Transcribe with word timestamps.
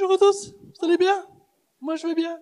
Bonjour 0.00 0.14
à 0.14 0.18
tous, 0.18 0.54
vous 0.54 0.86
allez 0.86 0.96
bien? 0.96 1.26
Moi 1.80 1.96
je 1.96 2.06
vais 2.06 2.14
bien. 2.14 2.40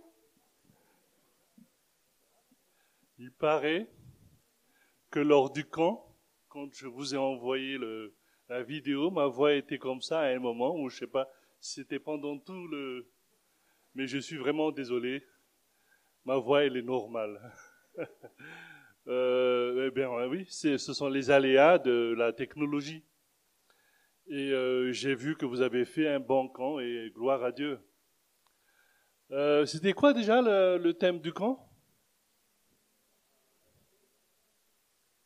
Il 3.19 3.32
paraît 3.32 3.90
que 5.11 5.21
lors 5.21 5.50
du 5.50 5.64
camp, 5.64 6.04
quand 6.50 6.71
je 6.74 6.87
vous 6.87 7.14
ai 7.14 7.16
envoyé 7.16 7.79
la 8.50 8.62
vidéo, 8.62 9.11
ma 9.11 9.27
voix 9.27 9.54
était 9.54 9.79
comme 9.79 10.03
ça 10.03 10.21
à 10.21 10.27
un 10.27 10.38
moment 10.38 10.77
où 10.77 10.90
je 10.90 10.98
sais 10.98 11.06
pas, 11.06 11.30
c'était 11.58 11.98
pendant 11.98 12.38
tout 12.38 12.69
le... 12.69 13.09
Mais 13.95 14.07
je 14.07 14.18
suis 14.18 14.36
vraiment 14.36 14.70
désolé, 14.70 15.25
ma 16.27 16.36
voix 16.36 16.62
elle 16.62 16.77
est 16.77 16.82
normale. 16.82 17.41
euh, 19.07 19.86
eh 19.86 19.91
bien 19.93 20.11
oui, 20.27 20.45
ce 20.50 20.77
sont 20.77 21.09
les 21.09 21.30
aléas 21.30 21.79
de 21.79 22.14
la 22.18 22.34
technologie. 22.34 23.02
Et 24.29 24.50
euh, 24.50 24.90
j'ai 24.90 25.14
vu 25.14 25.36
que 25.36 25.46
vous 25.46 25.61
avez 25.61 25.84
fait 25.84 26.09
un 26.09 26.18
bon 26.18 26.48
camp 26.48 26.80
et 26.80 27.12
gloire 27.14 27.45
à 27.45 27.52
Dieu. 27.52 27.79
Euh, 29.30 29.64
C'était 29.66 29.92
quoi 29.92 30.12
déjà 30.12 30.42
le, 30.42 30.78
le, 30.78 30.95
thème 30.95 31.20
du 31.20 31.32
camp? 31.32 31.70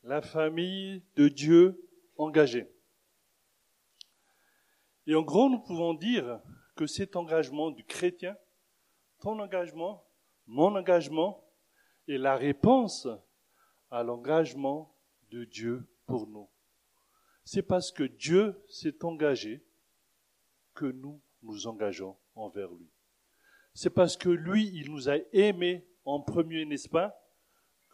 La 0.03 0.21
famille 0.21 1.03
de 1.17 1.29
Dieu 1.29 1.89
engagée. 2.19 2.71
Et 5.07 5.15
en 5.15 5.23
gros, 5.23 5.49
nous 5.49 5.61
pouvons 5.61 5.95
dire 5.95 6.43
que 6.77 6.87
cet 6.87 7.17
engagement 7.17 7.71
du 7.71 7.85
chrétien, 7.85 8.37
ton 9.21 9.39
engagement, 9.39 10.05
mon 10.47 10.77
engagement, 10.77 11.43
est 12.07 12.19
la 12.19 12.37
réponse 12.37 13.09
à 13.91 14.03
l'engagement 14.03 14.95
de 15.31 15.45
Dieu 15.45 15.89
pour 16.07 16.27
nous 16.27 16.51
c'est 17.45 17.63
parce 17.63 17.91
que 17.91 18.05
Dieu 18.05 18.63
s'est 18.69 19.05
engagé 19.05 19.65
que 20.75 20.87
nous 20.87 21.21
nous 21.43 21.67
engageons 21.67 22.17
envers 22.35 22.71
lui. 22.73 22.89
C'est 23.75 23.91
parce 23.91 24.17
que 24.17 24.29
lui, 24.29 24.69
il 24.75 24.91
nous 24.91 25.09
a 25.09 25.17
aimés 25.33 25.87
en 26.05 26.21
premier, 26.21 26.65
n'est-ce 26.65 26.89
pas, 26.89 27.17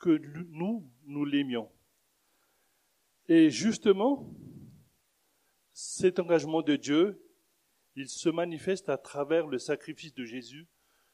que 0.01 0.19
nous, 0.51 0.89
nous 1.05 1.25
l'aimions. 1.25 1.70
Et 3.29 3.51
justement, 3.51 4.33
cet 5.73 6.19
engagement 6.19 6.63
de 6.63 6.77
Dieu, 6.77 7.23
il 7.95 8.09
se 8.09 8.29
manifeste 8.29 8.89
à 8.89 8.98
travers 8.98 9.47
le 9.47 9.59
sacrifice 9.59 10.15
de 10.15 10.25
Jésus 10.25 10.69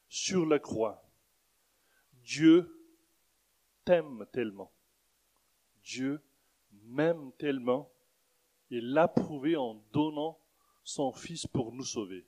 sur 0.09 0.45
la 0.45 0.59
croix. 0.59 1.09
Dieu 2.23 2.69
t'aime 3.85 4.25
tellement. 4.31 4.71
Dieu 5.83 6.21
m'aime 6.83 7.31
tellement 7.37 7.92
et 8.71 8.81
l'a 8.81 9.07
prouvé 9.07 9.55
en 9.55 9.75
donnant 9.91 10.39
son 10.83 11.11
Fils 11.11 11.47
pour 11.47 11.71
nous 11.71 11.85
sauver. 11.85 12.25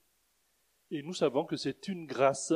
Et 0.92 1.02
nous 1.02 1.14
savons 1.14 1.46
que 1.46 1.58
c'est 1.58 1.88
une 1.88 2.06
grâce, 2.06 2.54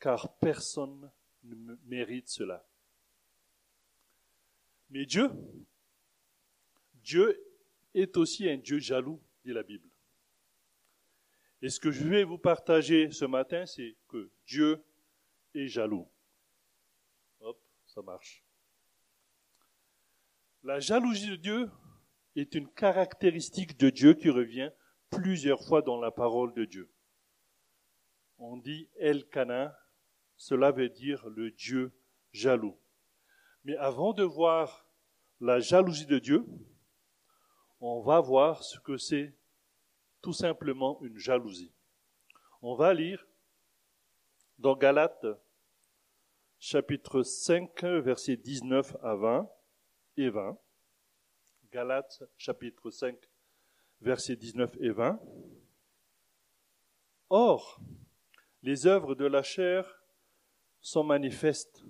car 0.00 0.36
personne 0.38 1.10
ne 1.44 1.76
mérite 1.84 2.28
cela. 2.28 2.66
Mais 4.90 5.06
Dieu, 5.06 5.30
Dieu 6.94 7.42
est 7.94 8.16
aussi 8.16 8.48
un 8.48 8.56
Dieu 8.56 8.78
jaloux, 8.78 9.20
dit 9.44 9.52
la 9.52 9.62
Bible. 9.62 9.88
Et 11.60 11.68
ce 11.68 11.78
que 11.78 11.90
je 11.90 12.04
vais 12.04 12.24
vous 12.24 12.38
partager 12.38 13.10
ce 13.10 13.24
matin, 13.24 13.66
c'est 13.66 13.96
que 14.08 14.30
Dieu 14.46 14.82
est 15.54 15.68
jaloux. 15.68 16.08
Hop, 17.40 17.60
ça 17.86 18.02
marche. 18.02 18.44
La 20.64 20.80
jalousie 20.80 21.30
de 21.30 21.36
Dieu 21.36 21.70
est 22.36 22.54
une 22.54 22.68
caractéristique 22.68 23.78
de 23.78 23.90
Dieu 23.90 24.14
qui 24.14 24.30
revient 24.30 24.70
plusieurs 25.10 25.62
fois 25.62 25.82
dans 25.82 26.00
la 26.00 26.10
parole 26.10 26.54
de 26.54 26.64
Dieu. 26.64 26.90
On 28.38 28.56
dit 28.56 28.88
El 28.98 29.28
Cana, 29.28 29.78
cela 30.36 30.72
veut 30.72 30.88
dire 30.88 31.28
le 31.28 31.50
Dieu 31.50 31.92
jaloux. 32.32 32.76
Mais 33.64 33.76
avant 33.76 34.12
de 34.12 34.24
voir 34.24 34.86
la 35.40 35.60
jalousie 35.60 36.06
de 36.06 36.18
Dieu, 36.18 36.44
on 37.80 38.00
va 38.00 38.20
voir 38.20 38.62
ce 38.62 38.78
que 38.80 38.96
c'est 38.96 39.34
tout 40.20 40.32
simplement 40.32 41.00
une 41.02 41.18
jalousie. 41.18 41.72
On 42.62 42.74
va 42.74 42.94
lire 42.94 43.26
dans 44.58 44.76
Galates 44.76 45.26
chapitre 46.60 47.24
5 47.24 47.82
versets 47.82 48.36
19 48.36 48.96
à 49.02 49.16
20 49.16 49.50
et 50.16 50.30
20. 50.30 50.56
Galates 51.72 52.22
chapitre 52.36 52.90
5, 52.90 53.16
versets 54.02 54.36
19 54.36 54.76
et 54.80 54.90
20. 54.90 55.18
Or, 57.30 57.80
les 58.62 58.86
œuvres 58.86 59.14
de 59.14 59.24
la 59.24 59.42
chair 59.42 60.04
sont 60.82 61.02
manifestes. 61.02 61.82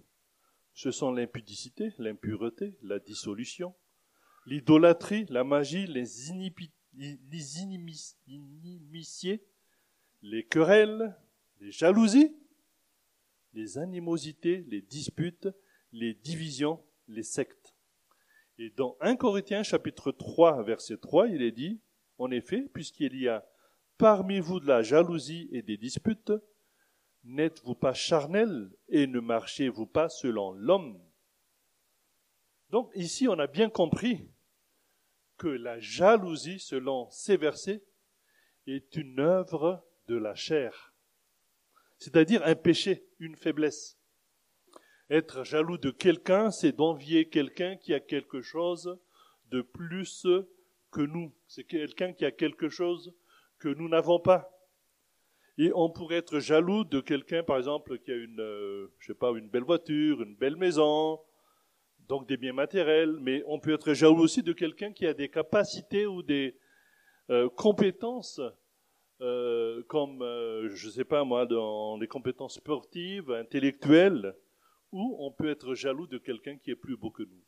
Ce 0.72 0.92
sont 0.92 1.10
l'impudicité, 1.10 1.92
l'impureté, 1.98 2.78
la 2.82 3.00
dissolution, 3.00 3.74
l'idolâtrie, 4.46 5.26
la 5.30 5.42
magie, 5.42 5.88
les, 5.88 6.30
inimitiés, 6.30 6.70
les 10.22 10.46
querelles, 10.46 11.18
les 11.58 11.72
jalousies, 11.72 12.36
les 13.52 13.78
animosités, 13.78 14.64
les 14.68 14.80
disputes, 14.80 15.48
les 15.90 16.14
divisions, 16.14 16.80
les 17.08 17.24
sectes 17.24 17.71
et 18.62 18.70
dans 18.76 18.96
1 19.00 19.16
Corinthiens 19.16 19.64
chapitre 19.64 20.12
3 20.12 20.62
verset 20.62 20.96
3, 20.96 21.26
il 21.26 21.42
est 21.42 21.50
dit, 21.50 21.80
en 22.18 22.30
effet, 22.30 22.68
puisqu'il 22.72 23.16
y 23.16 23.26
a 23.26 23.44
parmi 23.98 24.38
vous 24.38 24.60
de 24.60 24.68
la 24.68 24.82
jalousie 24.82 25.48
et 25.50 25.62
des 25.62 25.76
disputes, 25.76 26.32
n'êtes-vous 27.24 27.74
pas 27.74 27.92
charnel 27.92 28.70
et 28.88 29.08
ne 29.08 29.18
marchez-vous 29.18 29.86
pas 29.86 30.08
selon 30.08 30.52
l'homme? 30.52 31.02
Donc 32.70 32.92
ici, 32.94 33.26
on 33.26 33.36
a 33.40 33.48
bien 33.48 33.68
compris 33.68 34.30
que 35.38 35.48
la 35.48 35.80
jalousie, 35.80 36.60
selon 36.60 37.10
ces 37.10 37.36
versets, 37.36 37.82
est 38.68 38.94
une 38.94 39.18
œuvre 39.18 39.84
de 40.06 40.14
la 40.14 40.36
chair, 40.36 40.94
c'est-à-dire 41.98 42.46
un 42.46 42.54
péché, 42.54 43.08
une 43.18 43.34
faiblesse. 43.34 43.98
Être 45.10 45.44
jaloux 45.44 45.78
de 45.78 45.90
quelqu'un, 45.90 46.50
c'est 46.50 46.72
d'envier 46.72 47.28
quelqu'un 47.28 47.76
qui 47.76 47.92
a 47.92 48.00
quelque 48.00 48.40
chose 48.40 48.98
de 49.50 49.60
plus 49.60 50.26
que 50.90 51.00
nous. 51.00 51.32
C'est 51.46 51.64
quelqu'un 51.64 52.12
qui 52.12 52.24
a 52.24 52.30
quelque 52.30 52.68
chose 52.68 53.12
que 53.58 53.68
nous 53.68 53.88
n'avons 53.88 54.20
pas. 54.20 54.48
Et 55.58 55.70
on 55.74 55.90
pourrait 55.90 56.16
être 56.16 56.38
jaloux 56.38 56.84
de 56.84 57.00
quelqu'un, 57.00 57.42
par 57.42 57.58
exemple, 57.58 57.98
qui 57.98 58.10
a 58.10 58.16
une, 58.16 58.40
euh, 58.40 58.88
je 58.98 59.08
sais 59.08 59.14
pas, 59.14 59.30
une 59.32 59.48
belle 59.48 59.64
voiture, 59.64 60.22
une 60.22 60.34
belle 60.34 60.56
maison, 60.56 61.20
donc 62.08 62.26
des 62.26 62.36
biens 62.36 62.54
matériels, 62.54 63.18
mais 63.20 63.42
on 63.46 63.58
peut 63.58 63.74
être 63.74 63.92
jaloux 63.92 64.22
aussi 64.22 64.42
de 64.42 64.52
quelqu'un 64.52 64.92
qui 64.92 65.06
a 65.06 65.12
des 65.12 65.28
capacités 65.28 66.06
ou 66.06 66.22
des 66.22 66.56
euh, 67.30 67.48
compétences, 67.50 68.40
euh, 69.20 69.82
comme, 69.88 70.20
je 70.70 70.88
sais 70.88 71.04
pas 71.04 71.22
moi, 71.22 71.44
dans 71.44 71.98
les 71.98 72.08
compétences 72.08 72.54
sportives, 72.54 73.30
intellectuelles, 73.30 74.34
ou 74.92 75.16
on 75.18 75.32
peut 75.32 75.50
être 75.50 75.74
jaloux 75.74 76.06
de 76.06 76.18
quelqu'un 76.18 76.58
qui 76.58 76.70
est 76.70 76.76
plus 76.76 76.96
beau 76.96 77.10
que 77.10 77.22
nous. 77.22 77.42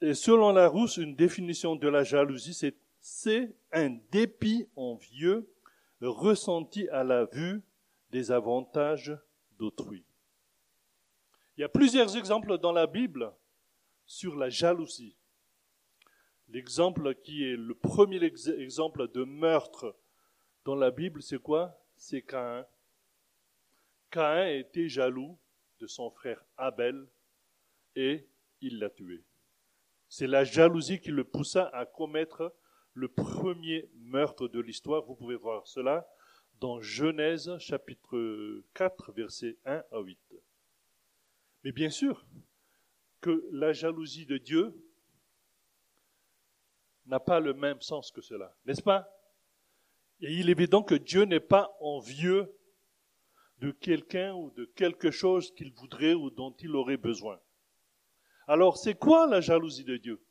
Et 0.00 0.14
selon 0.14 0.52
Larousse, 0.52 0.98
une 0.98 1.16
définition 1.16 1.74
de 1.74 1.88
la 1.88 2.04
jalousie, 2.04 2.54
c'est, 3.00 3.56
un 3.72 3.90
dépit 4.10 4.68
envieux 4.76 5.48
ressenti 6.00 6.88
à 6.88 7.04
la 7.04 7.24
vue 7.24 7.62
des 8.10 8.30
avantages 8.32 9.16
d'autrui. 9.58 10.04
Il 11.56 11.60
y 11.62 11.64
a 11.64 11.68
plusieurs 11.68 12.16
exemples 12.16 12.58
dans 12.58 12.72
la 12.72 12.86
Bible 12.86 13.32
sur 14.06 14.36
la 14.36 14.48
jalousie. 14.50 15.16
L'exemple 16.48 17.14
qui 17.14 17.44
est 17.44 17.56
le 17.56 17.74
premier 17.74 18.22
exemple 18.22 19.08
de 19.08 19.24
meurtre 19.24 19.96
dans 20.64 20.76
la 20.76 20.90
Bible, 20.90 21.22
c'est 21.22 21.40
quoi? 21.40 21.80
C'est 21.96 22.22
Cain 22.22 22.66
Caïn 24.10 24.48
était 24.58 24.88
jaloux 24.88 25.38
de 25.80 25.86
son 25.86 26.10
frère 26.10 26.44
Abel 26.56 27.06
et 27.94 28.26
il 28.60 28.78
l'a 28.78 28.90
tué. 28.90 29.24
C'est 30.08 30.26
la 30.26 30.44
jalousie 30.44 31.00
qui 31.00 31.10
le 31.10 31.24
poussa 31.24 31.68
à 31.72 31.84
commettre 31.84 32.54
le 32.94 33.08
premier 33.08 33.90
meurtre 33.94 34.48
de 34.48 34.60
l'histoire. 34.60 35.04
Vous 35.04 35.14
pouvez 35.14 35.36
voir 35.36 35.66
cela 35.66 36.08
dans 36.60 36.80
Genèse 36.80 37.58
chapitre 37.58 38.62
4 38.74 39.12
versets 39.12 39.58
1 39.64 39.82
à 39.90 40.00
8. 40.00 40.18
Mais 41.64 41.72
bien 41.72 41.90
sûr 41.90 42.24
que 43.20 43.46
la 43.50 43.72
jalousie 43.72 44.26
de 44.26 44.38
Dieu 44.38 44.74
n'a 47.06 47.20
pas 47.20 47.40
le 47.40 47.54
même 47.54 47.80
sens 47.82 48.10
que 48.10 48.20
cela, 48.20 48.56
n'est-ce 48.64 48.82
pas? 48.82 49.12
Et 50.20 50.32
il 50.32 50.48
est 50.48 50.52
évident 50.52 50.82
que 50.82 50.94
Dieu 50.94 51.24
n'est 51.24 51.40
pas 51.40 51.76
envieux 51.80 52.55
de 53.58 53.70
quelqu'un 53.70 54.34
ou 54.34 54.50
de 54.50 54.64
quelque 54.64 55.10
chose 55.10 55.52
qu'il 55.54 55.72
voudrait 55.72 56.14
ou 56.14 56.30
dont 56.30 56.54
il 56.60 56.74
aurait 56.76 56.96
besoin. 56.96 57.40
Alors, 58.46 58.76
c'est 58.76 58.94
quoi 58.94 59.26
la 59.26 59.40
jalousie 59.40 59.84
de 59.84 59.96
Dieu? 59.96 60.22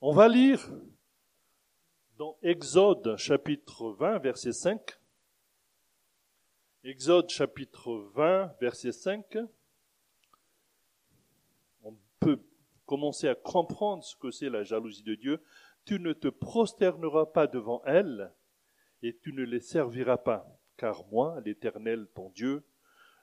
On 0.00 0.12
va 0.12 0.28
lire 0.28 0.60
Dans 2.16 2.36
Exode 2.42 3.16
chapitre 3.16 3.90
20, 3.92 4.18
verset 4.18 4.52
5, 4.52 4.98
Exode 6.82 7.28
chapitre 7.28 8.10
20, 8.14 8.54
verset 8.58 8.92
5, 8.92 9.36
on 11.82 11.94
peut 12.18 12.42
commencer 12.86 13.28
à 13.28 13.34
comprendre 13.34 14.02
ce 14.02 14.16
que 14.16 14.30
c'est 14.30 14.48
la 14.48 14.64
jalousie 14.64 15.02
de 15.02 15.14
Dieu. 15.14 15.42
Tu 15.84 16.00
ne 16.00 16.14
te 16.14 16.28
prosterneras 16.28 17.26
pas 17.26 17.46
devant 17.46 17.82
elle 17.84 18.32
et 19.02 19.14
tu 19.14 19.34
ne 19.34 19.44
les 19.44 19.60
serviras 19.60 20.16
pas, 20.16 20.59
car 20.80 21.04
moi, 21.12 21.42
l'Éternel, 21.44 22.08
ton 22.14 22.30
Dieu, 22.30 22.62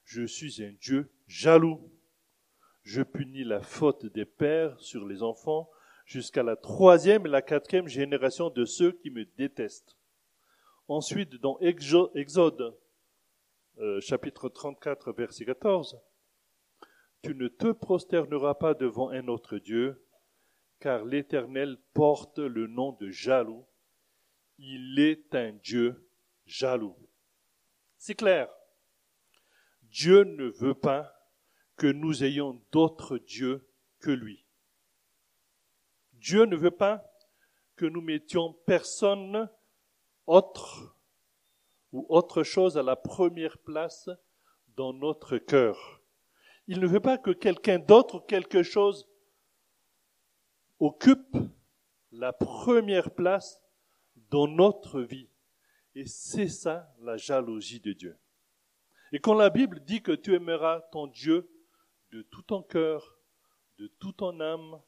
je 0.06 0.28
suis 0.28 0.64
un 0.64 0.74
Dieu 0.80 1.10
jaloux. 1.28 1.92
Je 2.84 3.02
punis 3.02 3.44
la 3.44 3.62
faute 3.62 4.06
des 4.06 4.26
pères 4.26 4.80
sur 4.80 5.08
les 5.08 5.24
enfants 5.24 5.68
jusqu'à 6.06 6.44
la 6.44 6.56
troisième 6.56 7.26
et 7.26 7.30
la 7.30 7.42
quatrième 7.42 7.88
génération 7.88 8.52
de 8.52 8.64
ceux 8.64 8.92
qui 8.92 9.10
me 9.10 9.26
détestent. 9.38 9.98
Ensuite, 10.88 11.34
dans 11.42 11.58
Exode 11.60 12.78
euh, 13.80 14.00
chapitre 14.02 14.50
34, 14.50 15.12
verset 15.14 15.46
14, 15.46 16.00
Tu 17.24 17.34
ne 17.34 17.48
te 17.48 17.72
prosterneras 17.72 18.54
pas 18.54 18.76
devant 18.76 19.10
un 19.10 19.28
autre 19.28 19.58
Dieu, 19.58 20.06
car 20.80 21.04
l'Éternel 21.06 21.80
porte 21.96 22.38
le 22.38 22.68
nom 22.68 22.92
de 22.92 23.10
jaloux. 23.10 23.66
Il 24.60 25.00
est 25.00 25.34
un 25.34 25.54
Dieu 25.54 26.08
jaloux. 26.46 26.96
C'est 27.98 28.16
clair. 28.16 28.50
Dieu 29.84 30.24
ne 30.24 30.46
veut 30.46 30.76
pas 30.76 31.14
que 31.76 31.88
nous 31.88 32.24
ayons 32.24 32.62
d'autres 32.72 33.18
dieux 33.18 33.68
que 34.00 34.12
lui. 34.12 34.46
Dieu 36.14 36.46
ne 36.46 36.56
veut 36.56 36.72
pas 36.72 37.04
que 37.76 37.86
nous 37.86 38.02
mettions 38.02 38.54
personne 38.66 39.50
autre 40.26 40.96
ou 41.92 42.06
autre 42.10 42.44
chose 42.44 42.78
à 42.78 42.84
la 42.84 42.96
première 42.96 43.58
place 43.60 44.10
dans 44.76 44.94
notre 44.94 45.38
cœur. 45.38 46.02
Il 46.68 46.80
ne 46.80 46.88
veut 46.88 47.00
pas 47.00 47.18
que 47.18 47.32
quelqu'un 47.32 47.80
d'autre 47.80 48.16
ou 48.16 48.20
quelque 48.20 48.62
chose 48.62 49.08
occupe 50.80 51.38
la 52.12 52.34
première 52.34 53.12
place 53.12 53.62
dans 54.30 54.48
notre 54.48 55.02
vie. 55.02 55.30
Et 55.98 56.06
c'est 56.06 56.48
ça 56.48 56.94
la 57.00 57.18
jalousie 57.18 57.80
de 57.80 57.92
Dieu. 57.92 58.16
Et 59.12 59.20
quand 59.20 59.34
la 59.34 59.50
Bible 59.50 59.80
dit 59.80 60.04
que 60.04 60.12
tu 60.12 60.36
aimeras 60.36 60.82
ton 60.92 61.08
Dieu 61.08 61.50
de 62.12 62.22
tout 62.22 62.44
ton 62.44 62.62
cœur, 62.62 63.18
de 63.80 63.88
toute 63.98 64.18
ton 64.18 64.40
âme 64.40 64.80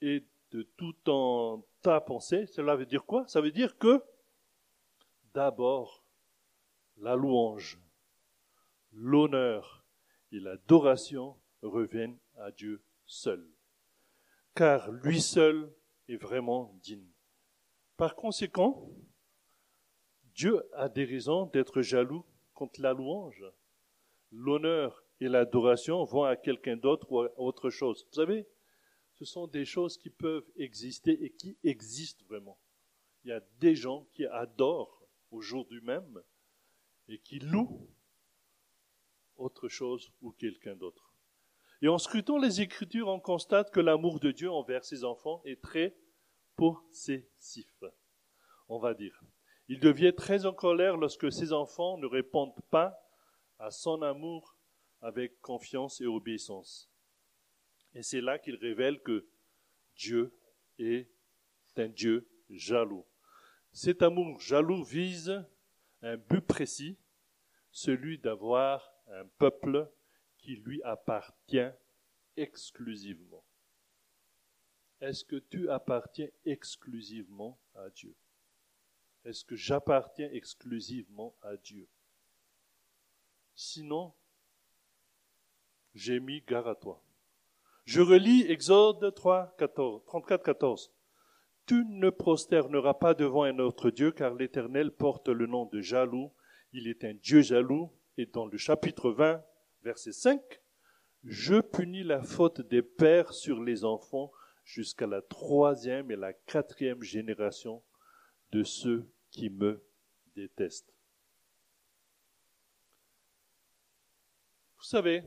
et 0.00 0.24
de 0.52 0.62
tout 0.78 0.94
ton, 1.04 1.62
ta 1.82 2.00
pensée, 2.00 2.46
cela 2.46 2.74
veut 2.74 2.86
dire 2.86 3.04
quoi? 3.04 3.28
Ça 3.28 3.42
veut 3.42 3.50
dire 3.50 3.76
que 3.76 4.02
d'abord, 5.34 6.06
la 6.96 7.16
louange, 7.16 7.78
l'honneur 8.92 9.84
et 10.32 10.40
l'adoration 10.40 11.38
reviennent 11.60 12.16
à 12.38 12.50
Dieu 12.50 12.82
seul. 13.04 13.46
Car 14.54 14.90
lui 14.90 15.20
seul 15.20 15.70
est 16.08 16.16
vraiment 16.16 16.74
digne. 16.82 17.12
Par 17.98 18.16
conséquent, 18.16 18.88
Dieu 20.34 20.62
a 20.74 20.88
des 20.88 21.04
raisons 21.04 21.46
d'être 21.46 21.82
jaloux 21.82 22.24
contre 22.54 22.80
la 22.80 22.92
louange. 22.92 23.44
L'honneur 24.32 25.04
et 25.20 25.28
l'adoration 25.28 26.04
vont 26.04 26.24
à 26.24 26.36
quelqu'un 26.36 26.76
d'autre 26.76 27.10
ou 27.10 27.20
à 27.20 27.38
autre 27.38 27.70
chose. 27.70 28.06
Vous 28.08 28.14
savez, 28.14 28.46
ce 29.14 29.24
sont 29.24 29.46
des 29.46 29.64
choses 29.64 29.98
qui 29.98 30.10
peuvent 30.10 30.46
exister 30.56 31.12
et 31.24 31.30
qui 31.30 31.58
existent 31.64 32.24
vraiment. 32.26 32.58
Il 33.24 33.28
y 33.28 33.32
a 33.32 33.42
des 33.58 33.74
gens 33.74 34.06
qui 34.12 34.24
adorent 34.26 35.02
aujourd'hui 35.30 35.80
même 35.82 36.22
et 37.08 37.18
qui 37.18 37.38
louent 37.38 37.86
autre 39.36 39.68
chose 39.68 40.12
ou 40.22 40.30
quelqu'un 40.32 40.76
d'autre. 40.76 41.12
Et 41.82 41.88
en 41.88 41.98
scrutant 41.98 42.38
les 42.38 42.60
Écritures, 42.60 43.08
on 43.08 43.20
constate 43.20 43.70
que 43.70 43.80
l'amour 43.80 44.20
de 44.20 44.30
Dieu 44.30 44.50
envers 44.50 44.84
ses 44.84 45.04
enfants 45.04 45.42
est 45.44 45.60
très 45.60 45.96
possessif, 46.56 47.84
on 48.68 48.78
va 48.78 48.94
dire. 48.94 49.22
Il 49.70 49.78
devient 49.78 50.12
très 50.12 50.46
en 50.46 50.52
colère 50.52 50.96
lorsque 50.96 51.30
ses 51.30 51.52
enfants 51.52 51.96
ne 51.96 52.06
répondent 52.06 52.60
pas 52.70 53.00
à 53.60 53.70
son 53.70 54.02
amour 54.02 54.56
avec 55.00 55.40
confiance 55.40 56.00
et 56.00 56.06
obéissance. 56.06 56.90
Et 57.94 58.02
c'est 58.02 58.20
là 58.20 58.40
qu'il 58.40 58.56
révèle 58.56 59.00
que 59.00 59.28
Dieu 59.94 60.36
est 60.80 61.08
un 61.76 61.86
Dieu 61.86 62.28
jaloux. 62.48 63.06
Cet 63.70 64.02
amour 64.02 64.40
jaloux 64.40 64.82
vise 64.82 65.40
un 66.02 66.16
but 66.16 66.40
précis, 66.40 66.98
celui 67.70 68.18
d'avoir 68.18 68.92
un 69.06 69.24
peuple 69.38 69.88
qui 70.38 70.56
lui 70.56 70.82
appartient 70.82 71.70
exclusivement. 72.36 73.44
Est-ce 75.00 75.24
que 75.24 75.36
tu 75.36 75.70
appartiens 75.70 76.28
exclusivement 76.44 77.56
à 77.76 77.88
Dieu? 77.90 78.16
Est-ce 79.24 79.44
que 79.44 79.56
j'appartiens 79.56 80.30
exclusivement 80.32 81.36
à 81.42 81.56
Dieu? 81.56 81.88
Sinon, 83.54 84.14
j'ai 85.94 86.20
mis 86.20 86.40
gare 86.40 86.68
à 86.68 86.74
toi. 86.74 87.02
Je 87.84 88.00
relis 88.00 88.42
Exode 88.50 89.14
3, 89.14 89.56
14, 89.58 90.04
34, 90.06 90.42
14. 90.42 90.92
Tu 91.66 91.84
ne 91.84 92.08
prosterneras 92.08 92.94
pas 92.94 93.14
devant 93.14 93.42
un 93.42 93.58
autre 93.58 93.90
Dieu, 93.90 94.10
car 94.12 94.34
l'Éternel 94.34 94.90
porte 94.90 95.28
le 95.28 95.46
nom 95.46 95.66
de 95.66 95.80
jaloux. 95.80 96.32
Il 96.72 96.88
est 96.88 97.04
un 97.04 97.14
Dieu 97.14 97.42
jaloux. 97.42 97.92
Et 98.16 98.26
dans 98.26 98.46
le 98.46 98.56
chapitre 98.56 99.10
20, 99.10 99.44
verset 99.82 100.12
5, 100.12 100.40
Je 101.24 101.60
punis 101.60 102.02
la 102.02 102.22
faute 102.22 102.60
des 102.60 102.82
pères 102.82 103.34
sur 103.34 103.62
les 103.62 103.84
enfants 103.84 104.32
jusqu'à 104.64 105.06
la 105.06 105.20
troisième 105.20 106.10
et 106.10 106.16
la 106.16 106.32
quatrième 106.32 107.02
génération 107.02 107.82
de 108.52 108.62
ceux 108.62 109.08
qui 109.30 109.48
me 109.50 109.82
détestent. 110.34 110.92
Vous 114.76 114.84
savez, 114.84 115.22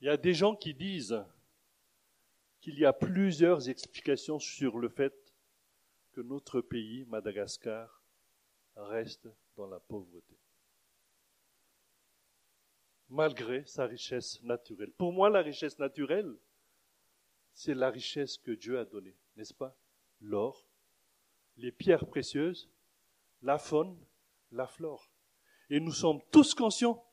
il 0.00 0.06
y 0.06 0.08
a 0.08 0.16
des 0.16 0.34
gens 0.34 0.56
qui 0.56 0.74
disent 0.74 1.22
qu'il 2.60 2.78
y 2.78 2.84
a 2.84 2.92
plusieurs 2.92 3.68
explications 3.68 4.38
sur 4.38 4.78
le 4.78 4.88
fait 4.88 5.14
que 6.12 6.20
notre 6.20 6.60
pays, 6.60 7.04
Madagascar, 7.06 8.02
reste 8.76 9.28
dans 9.56 9.66
la 9.66 9.80
pauvreté. 9.80 10.36
Malgré 13.08 13.66
sa 13.66 13.86
richesse 13.86 14.42
naturelle. 14.42 14.92
Pour 14.92 15.12
moi, 15.12 15.28
la 15.28 15.42
richesse 15.42 15.78
naturelle, 15.78 16.34
c'est 17.52 17.74
la 17.74 17.90
richesse 17.90 18.38
que 18.38 18.52
Dieu 18.52 18.78
a 18.78 18.84
donnée, 18.84 19.16
n'est-ce 19.36 19.54
pas? 19.54 19.76
L'or, 20.20 20.66
les 21.56 21.72
pierres 21.72 22.06
précieuses, 22.06 22.70
la 23.42 23.58
faune, 23.58 23.98
la 24.50 24.66
flore. 24.66 25.10
Et 25.70 25.80
nous 25.80 25.92
sommes 25.92 26.20
tous 26.30 26.54
conscients 26.54 27.04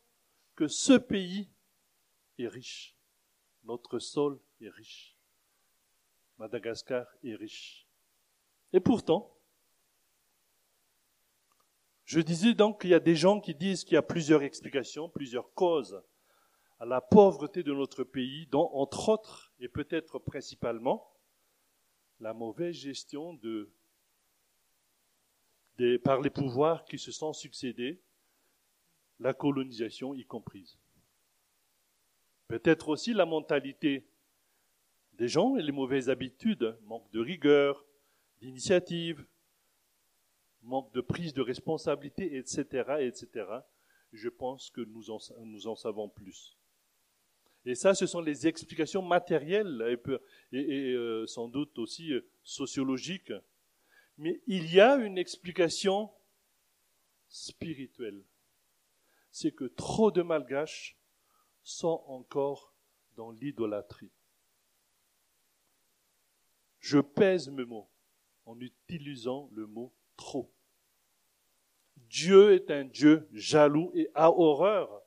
que 0.56 0.68
ce 0.68 0.94
pays 0.94 1.50
est 2.38 2.48
riche. 2.48 2.96
Notre 3.64 4.00
sol 4.00 4.40
est 4.62 4.70
riche. 4.70 5.18
Madagascar 6.38 7.06
est 7.24 7.36
riche. 7.36 7.88
Et 8.72 8.80
pourtant, 8.80 9.36
je 12.06 12.20
disais 12.20 12.54
donc 12.54 12.82
qu'il 12.82 12.90
y 12.92 12.96
a 12.96 13.00
des 13.00 13.16
gens 13.16 13.40
qui 13.40 13.54
disent 13.54 13.84
qu'il 13.84 13.94
y 13.94 13.98
a 13.98 14.02
plusieurs 14.02 14.42
explications, 14.42 15.10
plusieurs 15.10 15.54
causes 15.54 16.02
à 16.80 16.86
la 16.86 17.02
pauvreté 17.02 17.62
de 17.62 17.74
notre 17.74 18.04
pays, 18.04 18.48
dont 18.48 18.70
entre 18.74 19.10
autres, 19.10 19.54
et 19.60 19.68
peut-être 19.68 20.18
principalement, 20.18 21.12
la 22.20 22.34
mauvaise 22.34 22.76
gestion 22.76 23.34
de, 23.36 23.70
par 26.04 26.22
les 26.22 26.30
pouvoirs 26.30 26.86
qui 26.86 26.98
se 26.98 27.12
sont 27.12 27.34
succédés, 27.34 28.02
la 29.20 29.34
colonisation 29.34 30.14
y 30.14 30.26
comprise. 30.26 30.78
Peut-être 32.48 32.90
aussi 32.90 33.14
la 33.14 33.26
mentalité 33.26 34.08
des 35.14 35.28
gens 35.28 35.56
et 35.58 35.62
les 35.62 35.72
mauvaises 35.72 36.10
habitudes, 36.10 36.78
manque 36.84 37.10
de 37.12 37.20
rigueur, 37.20 37.86
d'initiative, 38.40 39.26
manque 40.62 40.94
de 40.94 41.02
prise 41.02 41.34
de 41.34 41.42
responsabilité, 41.42 42.38
etc., 42.38 42.62
etc. 43.02 43.46
Je 44.12 44.30
pense 44.30 44.70
que 44.70 44.82
nous 44.82 45.12
en, 45.12 45.20
nous 45.46 45.68
en 45.68 45.76
savons 45.76 46.10
plus. 46.10 46.59
Et 47.66 47.76
ça, 47.76 47.94
ce 47.94 48.08
sont 48.08 48.22
les 48.22 48.48
explications 48.48 49.02
matérielles 49.02 50.00
et, 50.52 50.94
euh, 50.94 51.28
sans 51.28 51.48
doute 51.48 51.78
aussi 51.78 52.14
euh, 52.14 52.26
sociologiques. 52.44 53.34
Mais 54.18 54.42
il 54.48 54.74
y 54.74 54.80
a 54.80 54.96
une 54.96 55.18
explication 55.18 56.10
spirituelle. 57.28 58.24
C'est 59.32 59.52
que 59.52 59.66
trop 59.66 60.12
de 60.12 60.22
malgaches 60.22 60.98
sont 61.64 62.04
encore 62.08 62.74
dans 63.16 63.32
l'idolâtrie. 63.32 64.12
Je 66.80 67.00
pèse 67.00 67.50
mes 67.50 67.66
mots 67.66 67.90
en 68.46 68.60
utilisant 68.60 69.50
le 69.54 69.68
mot 69.68 69.94
trop. 70.16 70.52
Dieu 71.98 72.54
est 72.54 72.72
un 72.72 72.86
Dieu 72.86 73.28
jaloux 73.32 73.92
et 73.94 74.10
a 74.16 74.32
horreur 74.32 75.04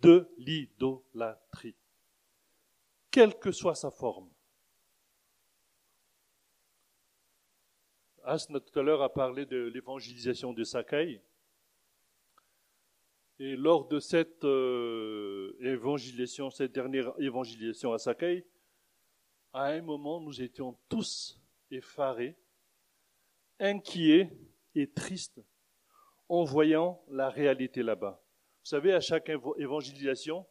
de 0.00 0.28
l'idolâtrie, 0.38 1.76
quelle 3.12 3.38
que 3.38 3.52
soit 3.52 3.76
sa 3.76 3.90
forme. 3.90 4.28
Asna 8.24 8.58
tout 8.58 8.78
à 8.78 8.82
l'heure 8.82 9.02
a 9.02 9.12
parlé 9.12 9.46
de 9.46 9.64
l'évangélisation 9.66 10.52
de 10.52 10.64
Sakai. 10.64 11.22
Et 13.38 13.56
lors 13.56 13.86
de 13.88 13.98
cette 13.98 14.44
euh, 14.44 15.56
évangélisation, 15.60 16.50
cette 16.50 16.72
dernière 16.72 17.12
évangélisation 17.18 17.92
à 17.92 17.98
Sakai, 17.98 18.46
à 19.52 19.66
un 19.66 19.82
moment, 19.82 20.20
nous 20.20 20.40
étions 20.40 20.78
tous 20.88 21.38
effarés, 21.70 22.36
inquiets 23.58 24.30
et 24.74 24.90
tristes 24.90 25.42
en 26.28 26.44
voyant 26.44 27.02
la 27.08 27.28
réalité 27.28 27.82
là-bas. 27.82 28.22
Vous 28.62 28.68
savez, 28.68 28.92
à 28.94 29.00
chaque 29.00 29.30
évangélisation, 29.58 30.46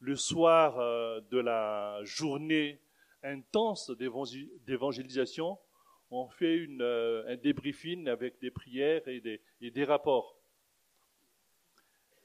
le 0.00 0.16
soir 0.16 0.78
euh, 0.78 1.20
de 1.30 1.38
la 1.38 2.00
journée 2.04 2.80
intense 3.22 3.90
d'évangélisation, 3.90 5.58
on 6.10 6.28
fait 6.28 6.66
euh, 6.80 7.24
un 7.28 7.36
débriefing 7.36 8.08
avec 8.08 8.38
des 8.40 8.50
prières 8.50 9.06
et 9.08 9.20
des, 9.20 9.42
et 9.60 9.70
des 9.70 9.84
rapports. 9.84 10.38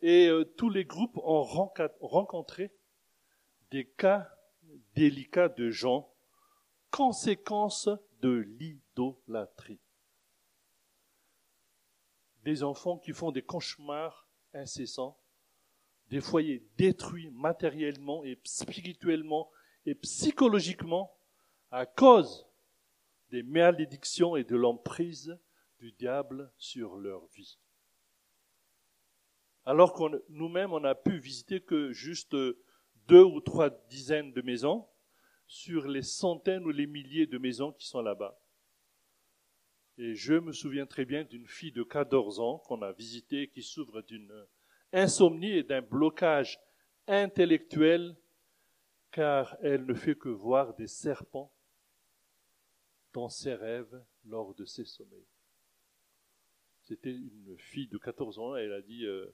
Et 0.01 0.28
euh, 0.28 0.44
tous 0.44 0.70
les 0.70 0.86
groupes 0.86 1.18
ont 1.18 1.44
rencontré 1.44 2.72
des 3.72 3.86
cas 3.86 4.30
délicats 4.96 5.50
de 5.50 5.70
gens, 5.70 6.13
conséquences 6.90 7.90
de 8.22 8.46
l'idolâtrie. 8.60 9.80
Des 12.44 12.63
enfants 12.63 12.98
qui 12.98 13.13
font 13.13 13.32
des 13.32 13.44
cauchemars 13.44 14.28
incessants, 14.54 15.21
des 16.12 16.20
foyers 16.20 16.62
détruits 16.77 17.30
matériellement 17.30 18.24
et 18.25 18.38
spirituellement 18.44 19.50
et 19.86 19.96
psychologiquement 19.96 21.18
à 21.72 21.86
cause 21.86 22.46
des 23.30 23.44
malédictions 23.44 24.36
et 24.36 24.44
de 24.44 24.58
l'emprise 24.58 25.39
du 25.80 25.94
diable 25.94 26.51
sur 26.58 26.98
leur 26.98 27.25
vie. 27.27 27.58
Alors 29.63 29.94
que 29.94 30.22
nous-mêmes, 30.27 30.74
on 30.74 30.84
a 30.84 30.96
pu 30.96 31.18
visiter 31.18 31.62
que 31.62 31.94
juste 31.94 32.36
deux 33.08 33.24
ou 33.24 33.39
trois 33.39 33.70
dizaines 33.70 34.34
de 34.34 34.41
maisons 34.41 34.86
sur 35.48 35.88
les 35.88 36.03
centaines 36.03 36.65
ou 36.65 36.72
les 36.72 36.88
milliers 36.88 37.25
de 37.25 37.38
maisons 37.38 37.72
qui 37.72 37.88
sont 37.88 38.01
là-bas. 38.01 38.38
Et 39.98 40.13
je 40.15 40.34
me 40.34 40.51
souviens 40.51 40.86
très 40.86 41.06
bien 41.06 41.24
d'une 41.24 41.48
fille 41.48 41.72
de 41.72 41.84
14 41.84 42.41
ans 42.41 42.58
qu'on 42.58 42.82
a 42.82 42.91
visitée 42.91 43.48
qui 43.48 43.62
souffre 43.62 44.01
d'une 44.01 44.46
insomnie 44.93 45.51
et 45.51 45.63
d'un 45.63 45.81
blocage 45.81 46.60
intellectuel 47.07 48.15
car 49.12 49.57
elle 49.62 49.86
ne 49.86 49.93
fait 49.93 50.15
que 50.15 50.29
voir 50.29 50.74
des 50.75 50.88
serpents 50.88 51.53
dans 53.13 53.29
ses 53.29 53.53
rêves 53.53 54.03
lors 54.25 54.55
de 54.55 54.65
ses 54.65 54.86
sommeils. 54.86 55.27
C'était 56.81 57.12
une 57.12 57.57
fille 57.57 57.88
de 57.88 57.98
14 57.98 58.39
ans, 58.39 58.55
elle 58.55 58.74
a 58.74 58.81
dit 58.81 59.05
euh, 59.05 59.33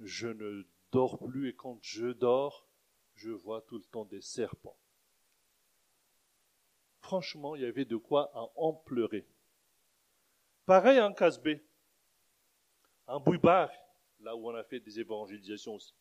Je 0.00 0.28
ne 0.28 0.66
dors 0.92 1.18
plus 1.18 1.48
et 1.48 1.54
quand 1.54 1.78
je 1.82 2.06
dors, 2.08 2.68
je 3.14 3.30
vois 3.30 3.62
tout 3.62 3.78
le 3.78 3.84
temps 3.84 4.04
des 4.04 4.20
serpents. 4.20 4.78
Franchement, 7.00 7.54
il 7.54 7.62
y 7.62 7.66
avait 7.66 7.84
de 7.84 7.96
quoi 7.96 8.30
en 8.56 8.72
pleurer. 8.72 9.26
Pareil 10.66 11.00
en 11.00 11.12
Casbé, 11.12 11.62
en 13.06 13.20
Bouibar, 13.20 13.70
là 14.24 14.34
où 14.34 14.48
on 14.48 14.54
a 14.54 14.64
fait 14.64 14.80
des 14.80 14.98
évangélisations 14.98 15.74
aussi. 15.74 15.94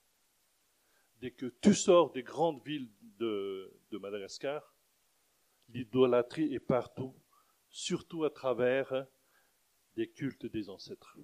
Dès 1.20 1.32
que 1.32 1.48
tu 1.62 1.74
sors 1.74 2.12
des 2.12 2.24
grandes 2.24 2.64
villes 2.64 2.90
de, 3.20 3.72
de 3.92 3.98
Madagascar, 3.98 4.76
l'idolâtrie 5.70 6.54
est 6.54 6.60
partout, 6.60 7.14
surtout 7.70 8.24
à 8.24 8.30
travers 8.30 9.06
des 9.96 10.10
cultes 10.10 10.46
des 10.46 10.70
ancêtres. 10.70 11.18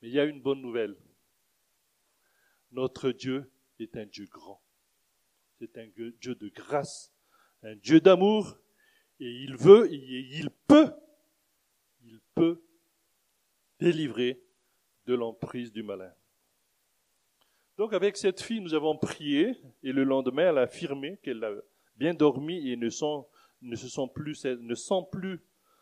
Mais 0.00 0.08
il 0.08 0.14
y 0.14 0.20
a 0.20 0.24
une 0.24 0.40
bonne 0.40 0.60
nouvelle. 0.60 0.96
Notre 2.72 3.10
Dieu 3.10 3.50
est 3.78 3.96
un 3.96 4.06
Dieu 4.06 4.26
grand. 4.26 4.62
C'est 5.58 5.76
un 5.76 5.88
Dieu 5.88 6.34
de 6.34 6.48
grâce, 6.48 7.12
un 7.62 7.76
Dieu 7.76 8.00
d'amour, 8.00 8.56
et 9.18 9.30
il 9.30 9.56
veut 9.56 9.92
et 9.92 10.38
il 10.38 10.50
peut, 10.50 10.94
il 12.02 12.20
peut 12.34 12.62
délivrer 13.78 14.42
de 15.10 15.16
l'emprise 15.16 15.72
du 15.72 15.82
malin. 15.82 16.12
Donc 17.76 17.92
avec 17.94 18.16
cette 18.16 18.40
fille, 18.40 18.60
nous 18.60 18.74
avons 18.74 18.96
prié, 18.96 19.56
et 19.82 19.90
le 19.90 20.04
lendemain, 20.04 20.50
elle 20.50 20.58
a 20.58 20.62
affirmé 20.62 21.18
qu'elle 21.20 21.42
a 21.42 21.50
bien 21.96 22.14
dormi 22.14 22.70
et 22.70 22.76
ne, 22.76 22.88
ne, 23.62 23.76
se 23.76 23.88
sent 23.88 24.08
plus, 24.14 24.44
ne 24.44 24.74
sent 24.76 25.02
plus 25.10 25.40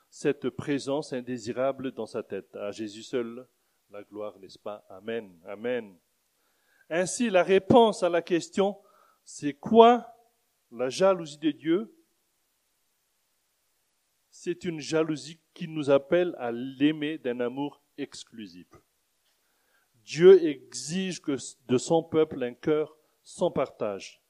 cette 0.08 0.48
présence 0.48 1.12
indésirable 1.12 1.92
dans 1.92 2.06
sa 2.06 2.22
tête. 2.22 2.56
À 2.56 2.70
Jésus 2.70 3.02
seul, 3.02 3.46
la 3.90 4.02
gloire, 4.02 4.38
n'est-ce 4.38 4.58
pas? 4.58 4.86
Amen. 4.88 5.30
Amen. 5.44 5.94
Ainsi, 6.88 7.28
la 7.28 7.42
réponse 7.42 8.02
à 8.02 8.08
la 8.08 8.22
question, 8.22 8.78
c'est 9.24 9.52
quoi 9.52 10.06
la 10.70 10.88
jalousie 10.88 11.36
de 11.36 11.50
Dieu? 11.50 11.94
C'est 14.30 14.64
une 14.64 14.80
jalousie 14.80 15.38
qui 15.52 15.68
nous 15.68 15.90
appelle 15.90 16.34
à 16.38 16.50
l'aimer 16.50 17.18
d'un 17.18 17.40
amour 17.40 17.82
exclusif. 17.98 18.68
Dieu 20.08 20.42
exige 20.42 21.20
que 21.20 21.36
de 21.66 21.76
son 21.76 22.02
peuple 22.02 22.42
un 22.42 22.54
cœur 22.54 22.96
sans 23.22 23.50
partage. 23.50 24.22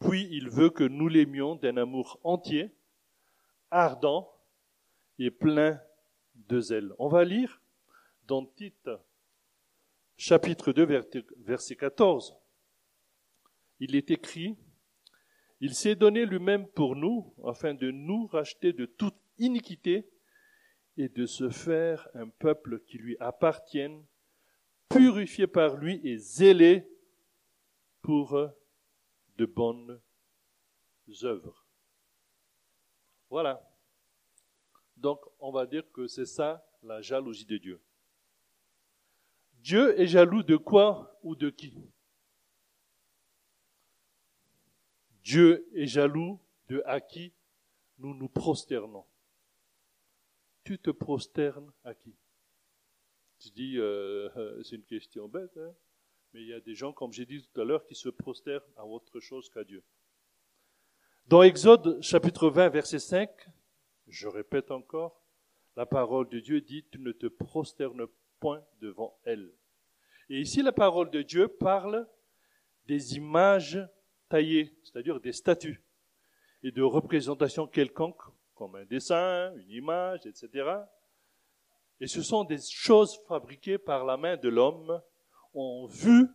Puis 0.00 0.28
il 0.30 0.50
veut 0.50 0.68
que 0.68 0.84
nous 0.84 1.08
l'aimions 1.08 1.54
d'un 1.54 1.78
amour 1.78 2.20
entier, 2.24 2.70
ardent 3.70 4.30
et 5.18 5.30
plein 5.30 5.80
de 6.34 6.60
zèle. 6.60 6.92
On 6.98 7.08
va 7.08 7.24
lire 7.24 7.62
dans 8.26 8.44
Tite, 8.44 8.90
chapitre 10.18 10.74
2, 10.74 10.84
verset 11.38 11.74
14. 11.74 12.36
Il 13.80 13.96
est 13.96 14.10
écrit, 14.10 14.58
Il 15.62 15.74
s'est 15.74 15.96
donné 15.96 16.26
lui-même 16.26 16.68
pour 16.68 16.96
nous, 16.96 17.32
afin 17.46 17.72
de 17.72 17.90
nous 17.90 18.26
racheter 18.26 18.74
de 18.74 18.84
toute 18.84 19.16
iniquité 19.38 20.06
et 20.98 21.08
de 21.08 21.24
se 21.24 21.48
faire 21.48 22.06
un 22.12 22.28
peuple 22.28 22.80
qui 22.80 22.98
lui 22.98 23.16
appartienne, 23.20 24.04
purifié 24.88 25.46
par 25.46 25.76
lui 25.76 26.00
et 26.04 26.16
zélé 26.16 26.88
pour 28.02 28.38
de 29.36 29.46
bonnes 29.46 30.00
œuvres. 31.22 31.66
Voilà. 33.30 33.62
Donc, 34.96 35.20
on 35.38 35.52
va 35.52 35.66
dire 35.66 35.90
que 35.92 36.06
c'est 36.06 36.26
ça 36.26 36.66
la 36.82 37.00
jalousie 37.00 37.46
de 37.46 37.58
Dieu. 37.58 37.80
Dieu 39.54 40.00
est 40.00 40.06
jaloux 40.06 40.42
de 40.42 40.56
quoi 40.56 41.18
ou 41.22 41.34
de 41.34 41.50
qui? 41.50 41.74
Dieu 45.22 45.68
est 45.74 45.86
jaloux 45.86 46.40
de 46.68 46.82
à 46.86 47.00
qui 47.00 47.32
nous 47.98 48.14
nous 48.14 48.28
prosternons. 48.28 49.04
Tu 50.64 50.78
te 50.78 50.90
prosternes 50.90 51.72
à 51.84 51.94
qui? 51.94 52.14
Tu 53.38 53.50
dis, 53.50 53.78
euh, 53.78 54.28
c'est 54.64 54.76
une 54.76 54.84
question 54.84 55.28
bête, 55.28 55.56
hein 55.56 55.74
mais 56.32 56.42
il 56.42 56.48
y 56.48 56.52
a 56.52 56.60
des 56.60 56.74
gens, 56.74 56.92
comme 56.92 57.12
j'ai 57.12 57.26
dit 57.26 57.42
tout 57.42 57.60
à 57.60 57.64
l'heure, 57.64 57.86
qui 57.86 57.94
se 57.94 58.08
prosternent 58.08 58.62
à 58.76 58.84
autre 58.84 59.20
chose 59.20 59.48
qu'à 59.48 59.64
Dieu. 59.64 59.82
Dans 61.26 61.42
Exode 61.42 62.00
chapitre 62.02 62.48
20, 62.48 62.68
verset 62.68 62.98
5, 62.98 63.30
je 64.06 64.28
répète 64.28 64.70
encore, 64.70 65.22
la 65.76 65.86
parole 65.86 66.28
de 66.28 66.40
Dieu 66.40 66.60
dit, 66.60 66.84
tu 66.90 66.98
ne 66.98 67.12
te 67.12 67.26
prosternes 67.26 68.06
point 68.40 68.64
devant 68.80 69.18
elle. 69.24 69.52
Et 70.28 70.40
ici, 70.40 70.62
la 70.62 70.72
parole 70.72 71.10
de 71.10 71.22
Dieu 71.22 71.48
parle 71.48 72.06
des 72.86 73.16
images 73.16 73.78
taillées, 74.28 74.74
c'est-à-dire 74.82 75.20
des 75.20 75.32
statues, 75.32 75.82
et 76.62 76.70
de 76.70 76.82
représentations 76.82 77.66
quelconques, 77.66 78.22
comme 78.54 78.74
un 78.74 78.84
dessin, 78.84 79.54
une 79.56 79.70
image, 79.70 80.26
etc. 80.26 80.70
Et 82.00 82.06
ce 82.06 82.22
sont 82.22 82.44
des 82.44 82.60
choses 82.60 83.18
fabriquées 83.26 83.78
par 83.78 84.04
la 84.04 84.16
main 84.16 84.36
de 84.36 84.48
l'homme 84.48 85.02
ont 85.54 85.86
vu 85.86 86.28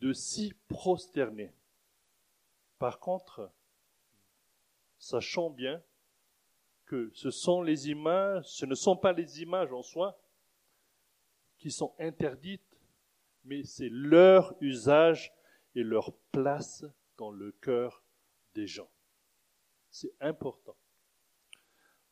de 0.00 0.12
s'y 0.12 0.54
prosterner. 0.68 1.54
Par 2.78 3.00
contre, 3.00 3.50
sachant 4.98 5.50
bien 5.50 5.82
que 6.84 7.10
ce 7.14 7.30
sont 7.30 7.62
les 7.62 7.88
images, 7.88 8.44
ce 8.46 8.66
ne 8.66 8.74
sont 8.74 8.96
pas 8.96 9.12
les 9.12 9.42
images 9.42 9.72
en 9.72 9.82
soi 9.82 10.18
qui 11.58 11.70
sont 11.70 11.94
interdites, 11.98 12.62
mais 13.44 13.64
c'est 13.64 13.90
leur 13.90 14.54
usage 14.60 15.32
et 15.74 15.82
leur 15.82 16.12
place 16.32 16.84
dans 17.16 17.30
le 17.30 17.52
cœur 17.52 18.02
des 18.54 18.66
gens. 18.66 18.90
C'est 19.90 20.14
important. 20.20 20.76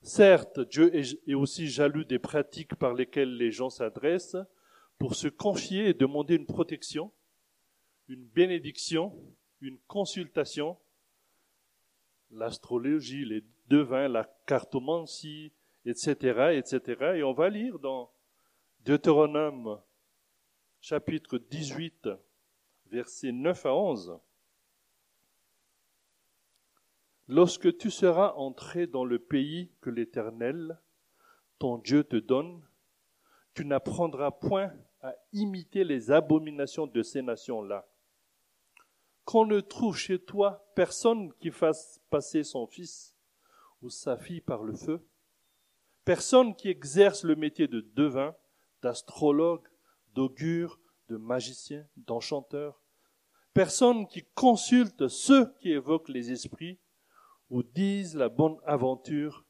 Certes, 0.06 0.60
Dieu 0.60 0.94
est 0.94 1.34
aussi 1.34 1.66
jaloux 1.66 2.04
des 2.04 2.20
pratiques 2.20 2.76
par 2.76 2.94
lesquelles 2.94 3.36
les 3.36 3.50
gens 3.50 3.70
s'adressent 3.70 4.36
pour 4.98 5.16
se 5.16 5.26
confier 5.26 5.88
et 5.88 5.94
demander 5.94 6.36
une 6.36 6.46
protection, 6.46 7.10
une 8.08 8.25
bénédiction, 8.25 9.12
une 9.60 9.78
consultation, 9.88 10.78
l'astrologie, 12.30 13.25
les 13.25 13.42
devins, 13.66 14.06
la 14.06 14.30
cartomancie, 14.46 15.50
etc., 15.84 16.52
etc. 16.54 17.14
Et 17.16 17.25
on 17.25 17.32
va 17.32 17.48
lire 17.48 17.80
dans 17.80 18.12
Deutéronome 18.84 19.80
chapitre 20.80 21.36
18, 21.36 22.10
versets 22.92 23.32
9 23.32 23.66
à 23.66 23.75
11. 23.75 24.20
Lorsque 27.28 27.76
tu 27.76 27.90
seras 27.90 28.35
entré 28.35 28.87
dans 28.87 29.04
le 29.04 29.18
pays 29.18 29.73
que 29.80 29.90
l'Éternel, 29.90 30.80
ton 31.59 31.78
Dieu, 31.78 32.04
te 32.04 32.16
donne, 32.16 32.62
tu 33.54 33.64
n'apprendras 33.64 34.30
point 34.30 34.73
à 35.00 35.14
imiter 35.33 35.83
les 35.83 36.11
abominations 36.11 36.87
de 36.87 37.02
ces 37.02 37.23
nations-là. 37.23 37.88
Qu'on 39.25 39.45
ne 39.45 39.61
trouve 39.61 39.97
chez 39.97 40.21
toi 40.21 40.64
personne 40.76 41.33
qui 41.40 41.50
fasse 41.50 42.00
passer 42.11 42.45
son 42.45 42.66
fils 42.68 43.16
ou 43.83 43.90
sa 43.90 44.16
fille 44.16 44.40
par 44.40 44.62
le 44.62 44.75
feu, 44.75 45.04
personne 46.04 46.54
qui 46.54 46.68
exerce 46.68 47.25
le 47.25 47.35
métier 47.35 47.66
de 47.66 47.80
devin, 47.80 48.37
d'astrologue, 48.83 49.66
d'augure, 50.14 50.78
de 51.09 51.16
magicien, 51.16 51.87
d'enchanteur, 51.97 52.80
personne 53.52 54.06
qui 54.06 54.25
consulte 54.35 55.09
ceux 55.09 55.52
qui 55.59 55.73
évoquent 55.73 56.09
les 56.09 56.30
esprits 56.30 56.78
ou 57.49 57.62
disent 57.62 58.17
la 58.17 58.29
bonne 58.29 58.59
aventure, 58.65 59.45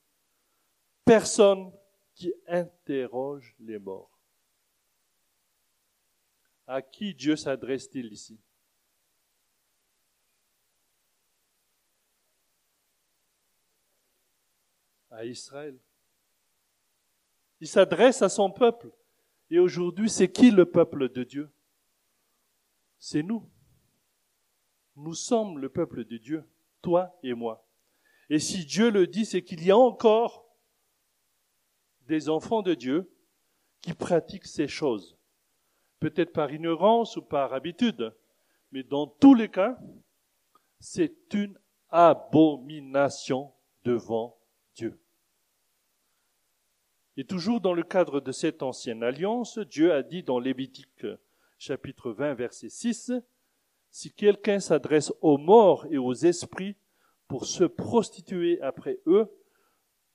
personne 1.04 1.72
qui 2.14 2.32
interroge 2.46 3.54
les 3.58 3.78
morts. 3.78 4.18
À 6.66 6.82
qui 6.82 7.14
Dieu 7.14 7.36
s'adresse-t-il 7.36 8.12
ici? 8.12 8.40
À 15.10 15.24
Israël. 15.24 15.78
Il 17.60 17.68
s'adresse 17.68 18.20
à 18.20 18.28
son 18.28 18.50
peuple. 18.50 18.90
Et 19.48 19.58
aujourd'hui, 19.58 20.10
c'est 20.10 20.30
qui 20.30 20.50
le 20.50 20.66
peuple 20.66 21.08
de 21.08 21.24
Dieu? 21.24 21.50
C'est 22.98 23.22
nous. 23.22 23.48
Nous 24.96 25.14
sommes 25.14 25.58
le 25.58 25.68
peuple 25.68 26.04
de 26.04 26.16
Dieu, 26.16 26.48
toi 26.82 27.16
et 27.22 27.34
moi. 27.34 27.65
Et 28.28 28.38
si 28.38 28.64
Dieu 28.64 28.90
le 28.90 29.06
dit, 29.06 29.24
c'est 29.24 29.42
qu'il 29.42 29.64
y 29.64 29.70
a 29.70 29.76
encore 29.76 30.46
des 32.06 32.28
enfants 32.28 32.62
de 32.62 32.74
Dieu 32.74 33.10
qui 33.80 33.94
pratiquent 33.94 34.46
ces 34.46 34.68
choses. 34.68 35.16
Peut-être 36.00 36.32
par 36.32 36.52
ignorance 36.52 37.16
ou 37.16 37.22
par 37.22 37.54
habitude, 37.54 38.14
mais 38.72 38.82
dans 38.82 39.06
tous 39.06 39.34
les 39.34 39.48
cas, 39.48 39.78
c'est 40.78 41.32
une 41.34 41.58
abomination 41.88 43.52
devant 43.84 44.38
Dieu. 44.74 45.00
Et 47.16 47.24
toujours 47.24 47.60
dans 47.60 47.72
le 47.72 47.82
cadre 47.82 48.20
de 48.20 48.32
cette 48.32 48.62
ancienne 48.62 49.02
alliance, 49.02 49.58
Dieu 49.58 49.92
a 49.92 50.02
dit 50.02 50.22
dans 50.22 50.38
Lévitique 50.38 51.06
chapitre 51.58 52.10
20 52.10 52.34
verset 52.34 52.68
6, 52.68 53.12
Si 53.90 54.12
quelqu'un 54.12 54.60
s'adresse 54.60 55.12
aux 55.22 55.38
morts 55.38 55.86
et 55.90 55.96
aux 55.96 56.12
esprits 56.12 56.76
pour 57.28 57.46
se 57.46 57.64
prostituer 57.64 58.60
après 58.60 59.00
eux, 59.06 59.26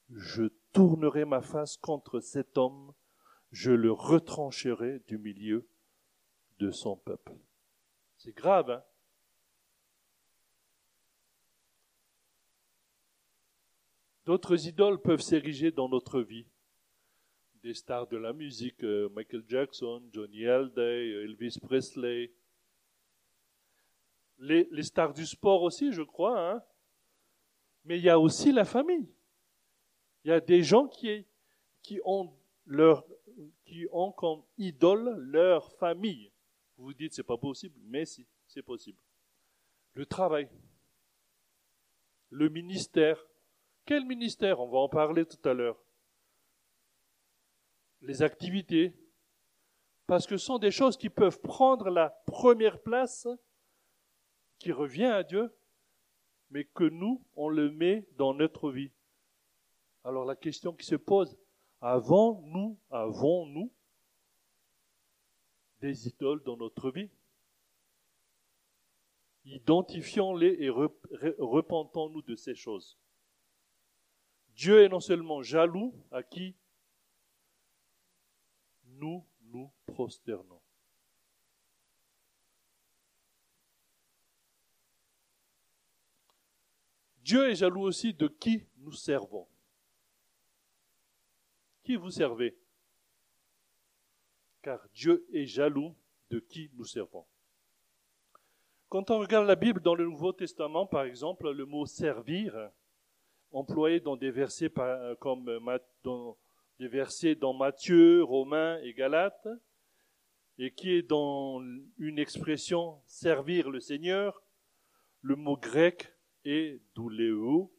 je 0.10 0.44
tournerai 0.74 1.26
ma 1.26 1.41
face 1.41 1.78
contre 1.78 2.19
cet 2.19 2.58
homme, 2.58 2.93
je 3.52 3.71
le 3.71 3.91
retrancherai 3.91 5.00
du 5.08 5.17
milieu 5.17 5.67
de 6.60 6.71
son 6.71 6.95
peuple. 6.97 7.34
C'est 8.17 8.36
grave, 8.36 8.71
hein? 8.71 8.84
D'autres 14.26 14.67
idoles 14.67 15.02
peuvent 15.02 15.21
s'ériger 15.21 15.71
dans 15.71 15.89
notre 15.89 16.21
vie 16.21 16.45
des 17.63 17.74
stars 17.74 18.08
de 18.08 18.17
la 18.17 18.34
musique, 18.34 18.84
euh, 18.84 19.10
Michael 19.10 19.43
Jackson, 19.47 20.02
Johnny 20.12 20.47
Hallyday, 20.47 21.24
Elvis 21.24 21.58
Presley. 21.62 22.32
Les, 24.39 24.67
stars 24.82 25.13
du 25.13 25.26
sport 25.26 25.62
aussi, 25.62 25.91
je 25.91 26.02
crois. 26.02 26.39
Hein? 26.39 26.63
Mais 27.84 27.98
il 27.98 28.04
y 28.04 28.10
a 28.10 28.20
aussi 28.20 28.52
la 28.52 28.65
famille. 28.65 29.10
Il 30.24 30.30
y 30.30 30.32
a 30.32 30.39
des 30.39 30.62
gens 30.63 30.88
qui, 30.88 31.26
ont 32.06 32.32
leur, 32.65 33.06
qui 33.65 33.88
ont 33.91 34.12
comme 34.12 34.44
idole 34.58 35.15
leur 35.17 35.72
famille. 35.74 36.32
Vous 36.78 36.86
vous 36.86 36.94
dites, 36.94 37.13
c'est 37.13 37.24
pas 37.24 37.38
possible, 37.38 37.80
mais 37.84 38.06
si, 38.06 38.28
c'est 38.48 38.62
possible. 38.62 39.00
Le 39.94 40.06
travail, 40.06 40.48
le 42.30 42.50
ministère. 42.50 43.26
Quel 43.86 44.06
ministère? 44.06 44.60
On 44.60 44.70
va 44.70 44.80
en 44.80 44.89
parler 44.89 45.26
tout 45.26 45.50
à 45.50 45.54
l'heure 45.54 45.82
les 48.02 48.24
activités, 48.24 48.94
parce 50.08 50.26
que 50.26 50.38
ce 50.38 50.46
sont 50.46 50.58
des 50.58 50.72
choses 50.72 50.98
qui 50.98 51.10
peuvent 51.10 51.39
prendre 51.39 51.89
la 51.89 52.10
première 52.26 52.82
place 52.82 53.28
qui 54.60 54.72
revient 54.72 55.06
à 55.06 55.24
Dieu, 55.24 55.54
mais 56.52 56.66
que 56.66 56.84
nous, 56.84 57.24
on 57.36 57.50
le 57.50 57.72
met 57.72 58.06
dans 58.18 58.34
notre 58.34 58.72
vie. 58.72 58.92
Alors 60.04 60.26
la 60.26 60.36
question 60.36 60.74
qui 60.74 60.86
se 60.86 60.96
pose, 60.96 61.38
avons-nous, 61.80 62.78
avons-nous 62.90 63.72
des 65.80 66.08
idoles 66.08 66.44
dans 66.44 66.58
notre 66.58 66.92
vie? 66.92 67.10
Identifions-les 69.46 70.58
et 70.60 70.70
repentons-nous 70.70 72.22
de 72.22 72.36
ces 72.36 72.54
choses. 72.54 73.00
Dieu 74.50 74.84
est 74.84 74.90
non 74.90 75.00
seulement 75.00 75.42
jaloux 75.42 75.96
à 76.12 76.22
qui 76.22 76.56
nous 78.84 79.26
nous 79.42 79.72
prosternons. 79.88 80.62
Dieu 87.32 87.50
est 87.50 87.56
jaloux 87.56 87.84
aussi 87.84 88.13
de 88.13 88.28
qui 88.28 88.62
nous 88.80 88.91
servons. 88.91 89.48
Qui 91.82 91.96
vous 91.96 92.12
servez? 92.12 92.58
Car 94.62 94.86
Dieu 94.94 95.26
est 95.32 95.46
jaloux 95.46 95.96
de 96.30 96.39
qui 96.39 96.70
nous 96.74 96.84
servons. 96.84 97.26
Quand 98.89 99.10
on 99.12 99.20
regarde 99.20 99.48
la 99.48 99.56
Bible 99.56 99.80
dans 99.80 99.96
le 99.96 100.04
Nouveau 100.04 100.34
Testament, 100.34 100.86
par 100.86 101.04
exemple, 101.04 101.50
le 101.52 101.65
mot 101.65 101.86
servir, 101.86 102.70
employé 103.54 104.02
dans 104.02 104.17
des 104.17 104.32
versets 104.32 104.70
comme 105.22 105.58
dans 106.04 106.38
des 106.80 106.89
versets 106.89 107.36
dans 107.36 107.54
Matthieu, 107.54 108.26
Romains 108.26 108.78
et 108.82 108.94
Galates, 108.94 109.48
et 110.58 110.74
qui 110.74 110.91
est 110.96 111.02
dans 111.02 111.62
une 111.98 112.20
expression 112.20 113.02
servir 113.06 113.70
le 113.70 113.80
Seigneur, 113.80 114.44
le 115.22 115.38
mot 115.38 115.56
grec 115.56 116.13
est 116.45 116.82
douleo, 116.95 117.73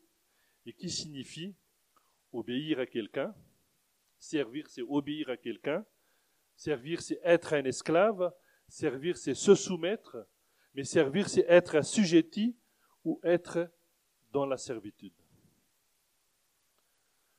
et 0.66 0.72
qui 0.72 0.90
signifie 0.90 1.54
obéir 2.32 2.78
à 2.78 2.86
quelqu'un. 2.86 3.34
Servir, 4.18 4.68
c'est 4.68 4.82
obéir 4.82 5.28
à 5.28 5.36
quelqu'un. 5.36 5.84
Servir, 6.56 7.02
c'est 7.02 7.20
être 7.24 7.54
un 7.54 7.64
esclave. 7.64 8.32
Servir, 8.68 9.16
c'est 9.16 9.34
se 9.34 9.54
soumettre. 9.54 10.26
Mais 10.74 10.84
servir, 10.84 11.28
c'est 11.28 11.44
être 11.48 11.76
assujetti 11.76 12.56
ou 13.04 13.20
être 13.24 13.70
dans 14.30 14.46
la 14.46 14.56
servitude. 14.56 15.12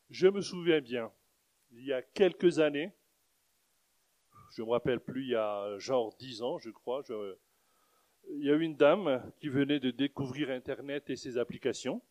Je 0.09 0.27
me 0.27 0.41
souviens 0.41 0.81
bien, 0.81 1.11
il 1.71 1.85
y 1.85 1.93
a 1.93 2.03
quelques 2.03 2.59
années, 2.59 2.93
je 4.51 4.61
ne 4.61 4.67
me 4.67 4.73
rappelle 4.73 4.99
plus, 4.99 5.23
il 5.23 5.29
y 5.29 5.35
a 5.35 5.75
genre 5.79 6.15
dix 6.17 6.43
ans, 6.43 6.59
je 6.59 6.69
crois, 6.69 7.01
il 8.29 8.45
y 8.45 8.51
a 8.51 8.55
une 8.55 8.75
dame 8.75 9.31
qui 9.39 9.49
venait 9.49 9.79
de 9.79 9.91
découvrir 9.91 10.49
Internet 10.49 11.09
et 11.09 11.15
ses 11.15 11.37
applications. 11.37 12.01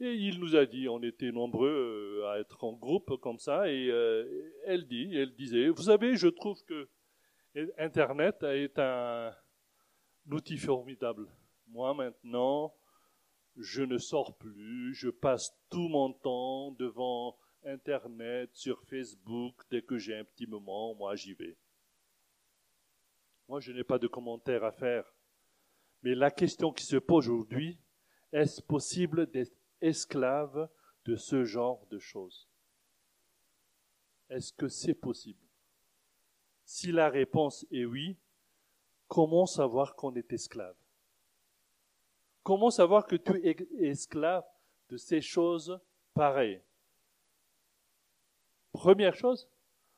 Et 0.00 0.14
il 0.14 0.38
nous 0.38 0.54
a 0.54 0.64
dit, 0.64 0.88
on 0.88 1.02
était 1.02 1.32
nombreux 1.32 2.22
euh, 2.22 2.30
à 2.30 2.38
être 2.38 2.62
en 2.62 2.72
groupe 2.72 3.20
comme 3.20 3.38
ça, 3.38 3.68
et 3.68 3.90
euh, 3.90 4.52
elle 4.64 4.86
dit, 4.86 5.10
elle 5.12 5.34
disait, 5.34 5.68
vous 5.70 5.82
savez, 5.82 6.16
je 6.16 6.28
trouve 6.28 6.62
que 6.64 6.88
Internet 7.78 8.44
est 8.44 8.78
un 8.78 9.34
outil 10.30 10.56
formidable. 10.56 11.26
Moi 11.66 11.94
maintenant, 11.94 12.72
je 13.56 13.82
ne 13.82 13.98
sors 13.98 14.36
plus, 14.36 14.94
je 14.94 15.08
passe 15.08 15.58
tout 15.68 15.88
mon 15.88 16.12
temps 16.12 16.70
devant 16.72 17.36
Internet, 17.64 18.50
sur 18.54 18.80
Facebook, 18.84 19.62
dès 19.68 19.82
que 19.82 19.98
j'ai 19.98 20.16
un 20.16 20.24
petit 20.24 20.46
moment, 20.46 20.94
moi 20.94 21.16
j'y 21.16 21.34
vais. 21.34 21.56
Moi 23.48 23.60
je 23.60 23.72
n'ai 23.72 23.84
pas 23.84 23.98
de 23.98 24.06
commentaires 24.06 24.64
à 24.64 24.72
faire. 24.72 25.10
Mais 26.02 26.14
la 26.14 26.30
question 26.30 26.72
qui 26.72 26.84
se 26.84 26.96
pose 26.96 27.28
aujourd'hui, 27.28 27.78
est-ce 28.32 28.62
possible 28.62 29.26
d'être 29.30 29.56
esclave 29.80 30.68
de 31.06 31.16
ce 31.16 31.44
genre 31.44 31.86
de 31.86 31.98
choses? 31.98 32.48
Est-ce 34.28 34.52
que 34.52 34.68
c'est 34.68 34.94
possible? 34.94 35.40
Si 36.64 36.92
la 36.92 37.08
réponse 37.08 37.66
est 37.70 37.86
oui, 37.86 38.18
comment 39.08 39.46
savoir 39.46 39.96
qu'on 39.96 40.14
est 40.14 40.32
esclave? 40.32 40.76
Comment 42.42 42.70
savoir 42.70 43.06
que 43.06 43.16
tu 43.16 43.46
es 43.46 43.56
esclave 43.80 44.44
de 44.90 44.98
ces 44.98 45.22
choses 45.22 45.80
pareilles? 46.12 46.62
Première 48.72 49.14
chose, 49.14 49.48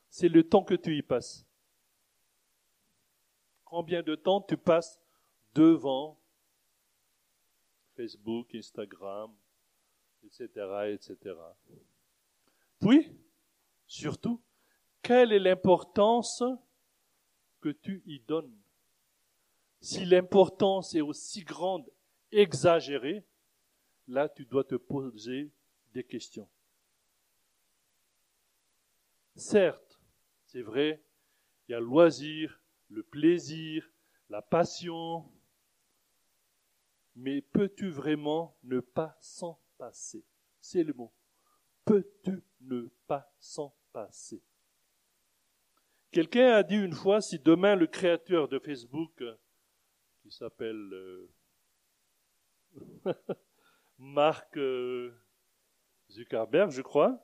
c'est 0.08 0.28
le 0.28 0.48
temps 0.48 0.64
que 0.64 0.74
tu 0.74 0.96
y 0.96 1.02
passes. 1.02 1.44
Combien 3.70 4.02
de 4.02 4.16
temps 4.16 4.40
tu 4.40 4.56
passes 4.56 5.00
devant 5.54 6.18
Facebook, 7.94 8.52
Instagram, 8.52 9.32
etc., 10.24 10.48
etc. 10.88 11.36
Puis, 12.80 13.16
surtout, 13.86 14.42
quelle 15.00 15.32
est 15.32 15.38
l'importance 15.38 16.42
que 17.60 17.68
tu 17.68 18.02
y 18.06 18.18
donnes? 18.18 18.58
Si 19.80 20.04
l'importance 20.04 20.96
est 20.96 21.00
aussi 21.00 21.44
grande, 21.44 21.88
exagérée, 22.32 23.24
là 24.08 24.28
tu 24.28 24.44
dois 24.46 24.64
te 24.64 24.74
poser 24.74 25.52
des 25.94 26.02
questions. 26.02 26.48
Certes, 29.36 30.00
c'est 30.46 30.62
vrai, 30.62 31.00
il 31.68 31.72
y 31.72 31.74
a 31.76 31.80
loisir, 31.80 32.59
le 32.90 33.02
plaisir, 33.02 33.88
la 34.28 34.42
passion, 34.42 35.24
mais 37.14 37.40
peux-tu 37.40 37.88
vraiment 37.88 38.56
ne 38.62 38.80
pas 38.80 39.16
s'en 39.20 39.60
passer? 39.78 40.24
C'est 40.60 40.82
le 40.82 40.92
mot. 40.92 41.12
Peux-tu 41.84 42.42
ne 42.60 42.88
pas 43.06 43.32
s'en 43.38 43.74
passer? 43.92 44.42
Quelqu'un 46.10 46.54
a 46.54 46.62
dit 46.62 46.76
une 46.76 46.92
fois, 46.92 47.20
si 47.20 47.38
demain 47.38 47.76
le 47.76 47.86
créateur 47.86 48.48
de 48.48 48.58
Facebook, 48.58 49.22
qui 50.22 50.30
s'appelle 50.30 50.92
euh, 50.92 51.30
Mark 53.98 54.56
euh, 54.56 55.14
Zuckerberg, 56.10 56.70
je 56.70 56.82
crois, 56.82 57.20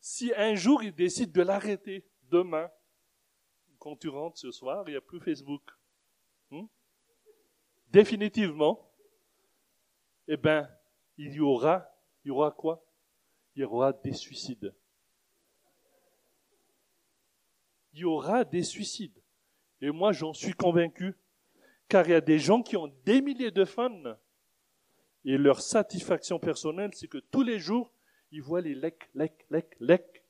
si 0.00 0.32
un 0.36 0.54
jour 0.54 0.82
il 0.82 0.94
décide 0.94 1.32
de 1.32 1.42
l'arrêter, 1.42 2.08
demain, 2.30 2.70
quand 3.86 3.94
tu 3.94 4.08
rentres 4.08 4.36
ce 4.36 4.50
soir, 4.50 4.82
il 4.88 4.90
n'y 4.90 4.96
a 4.96 5.00
plus 5.00 5.20
Facebook. 5.20 5.62
Hmm? 6.50 6.66
Définitivement, 7.92 8.90
eh 10.26 10.36
bien, 10.36 10.68
il 11.16 11.32
y 11.32 11.38
aura, 11.38 11.88
il 12.24 12.28
y 12.28 12.30
aura 12.32 12.50
quoi? 12.50 12.84
Il 13.54 13.60
y 13.60 13.64
aura 13.64 13.92
des 13.92 14.12
suicides. 14.12 14.74
Il 17.92 18.00
y 18.00 18.04
aura 18.04 18.42
des 18.42 18.64
suicides. 18.64 19.22
Et 19.80 19.92
moi, 19.92 20.10
j'en 20.10 20.32
suis 20.32 20.52
convaincu, 20.52 21.14
car 21.86 22.08
il 22.08 22.10
y 22.10 22.14
a 22.14 22.20
des 22.20 22.40
gens 22.40 22.64
qui 22.64 22.76
ont 22.76 22.92
des 23.04 23.20
milliers 23.20 23.52
de 23.52 23.64
fans, 23.64 24.16
et 25.24 25.38
leur 25.38 25.60
satisfaction 25.60 26.40
personnelle, 26.40 26.90
c'est 26.92 27.06
que 27.06 27.18
tous 27.18 27.44
les 27.44 27.60
jours, 27.60 27.92
ils 28.32 28.42
voient 28.42 28.62
les 28.62 28.74
likes, 28.74 29.08
likes, 29.14 29.46
likes, 29.48 29.76
likes 29.78 30.24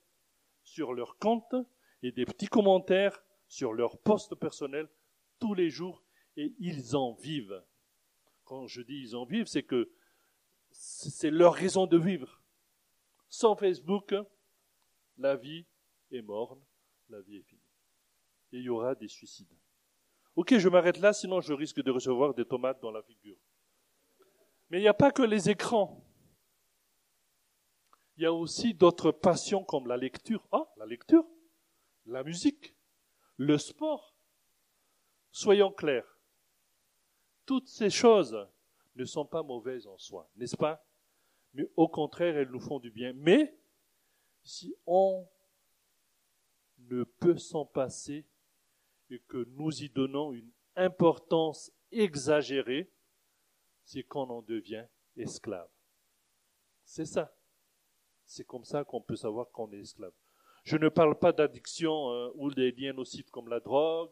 sur 0.62 0.92
leur 0.92 1.16
compte 1.16 1.54
et 2.02 2.12
des 2.12 2.26
petits 2.26 2.48
commentaires 2.48 3.22
sur 3.48 3.72
leur 3.72 3.98
poste 3.98 4.34
personnel 4.34 4.88
tous 5.38 5.54
les 5.54 5.70
jours 5.70 6.02
et 6.36 6.54
ils 6.58 6.96
en 6.96 7.14
vivent. 7.14 7.62
Quand 8.44 8.66
je 8.66 8.82
dis 8.82 9.00
ils 9.00 9.16
en 9.16 9.24
vivent, 9.24 9.46
c'est 9.46 9.62
que 9.62 9.90
c'est 10.70 11.30
leur 11.30 11.54
raison 11.54 11.86
de 11.86 11.96
vivre. 11.96 12.42
Sans 13.28 13.56
Facebook, 13.56 14.14
la 15.18 15.36
vie 15.36 15.66
est 16.10 16.22
morne, 16.22 16.60
la 17.08 17.20
vie 17.22 17.36
est 17.36 17.42
finie. 17.42 17.62
Et 18.52 18.58
il 18.58 18.62
y 18.64 18.68
aura 18.68 18.94
des 18.94 19.08
suicides. 19.08 19.52
Ok, 20.36 20.56
je 20.58 20.68
m'arrête 20.68 20.98
là, 20.98 21.12
sinon 21.12 21.40
je 21.40 21.52
risque 21.52 21.82
de 21.82 21.90
recevoir 21.90 22.34
des 22.34 22.44
tomates 22.44 22.80
dans 22.80 22.90
la 22.90 23.02
figure. 23.02 23.38
Mais 24.68 24.78
il 24.78 24.82
n'y 24.82 24.88
a 24.88 24.94
pas 24.94 25.10
que 25.10 25.22
les 25.22 25.48
écrans. 25.48 26.04
Il 28.16 28.22
y 28.22 28.26
a 28.26 28.32
aussi 28.32 28.74
d'autres 28.74 29.12
passions 29.12 29.64
comme 29.64 29.86
la 29.86 29.96
lecture. 29.96 30.46
Ah, 30.52 30.66
la 30.76 30.86
lecture, 30.86 31.26
la 32.06 32.22
musique, 32.22 32.75
le 33.36 33.58
sport. 33.58 34.14
Soyons 35.30 35.72
clairs. 35.72 36.18
Toutes 37.44 37.68
ces 37.68 37.90
choses 37.90 38.48
ne 38.96 39.04
sont 39.04 39.26
pas 39.26 39.42
mauvaises 39.42 39.86
en 39.86 39.98
soi, 39.98 40.28
n'est-ce 40.36 40.56
pas? 40.56 40.84
Mais 41.54 41.70
au 41.76 41.88
contraire, 41.88 42.36
elles 42.36 42.50
nous 42.50 42.60
font 42.60 42.80
du 42.80 42.90
bien. 42.90 43.12
Mais 43.14 43.56
si 44.42 44.74
on 44.86 45.26
ne 46.78 47.04
peut 47.04 47.38
s'en 47.38 47.64
passer 47.64 48.26
et 49.10 49.20
que 49.20 49.44
nous 49.50 49.82
y 49.82 49.88
donnons 49.88 50.32
une 50.32 50.50
importance 50.74 51.72
exagérée, 51.90 52.90
c'est 53.84 54.02
qu'on 54.02 54.28
en 54.30 54.42
devient 54.42 54.86
esclave. 55.16 55.68
C'est 56.84 57.06
ça. 57.06 57.34
C'est 58.24 58.44
comme 58.44 58.64
ça 58.64 58.84
qu'on 58.84 59.00
peut 59.00 59.16
savoir 59.16 59.50
qu'on 59.50 59.70
est 59.72 59.80
esclave. 59.80 60.12
Je 60.66 60.76
ne 60.76 60.88
parle 60.88 61.16
pas 61.16 61.30
d'addiction 61.30 62.10
euh, 62.10 62.28
ou 62.34 62.50
des 62.50 62.72
liens 62.72 62.92
nocifs 62.92 63.30
comme 63.30 63.48
la 63.48 63.60
drogue, 63.60 64.10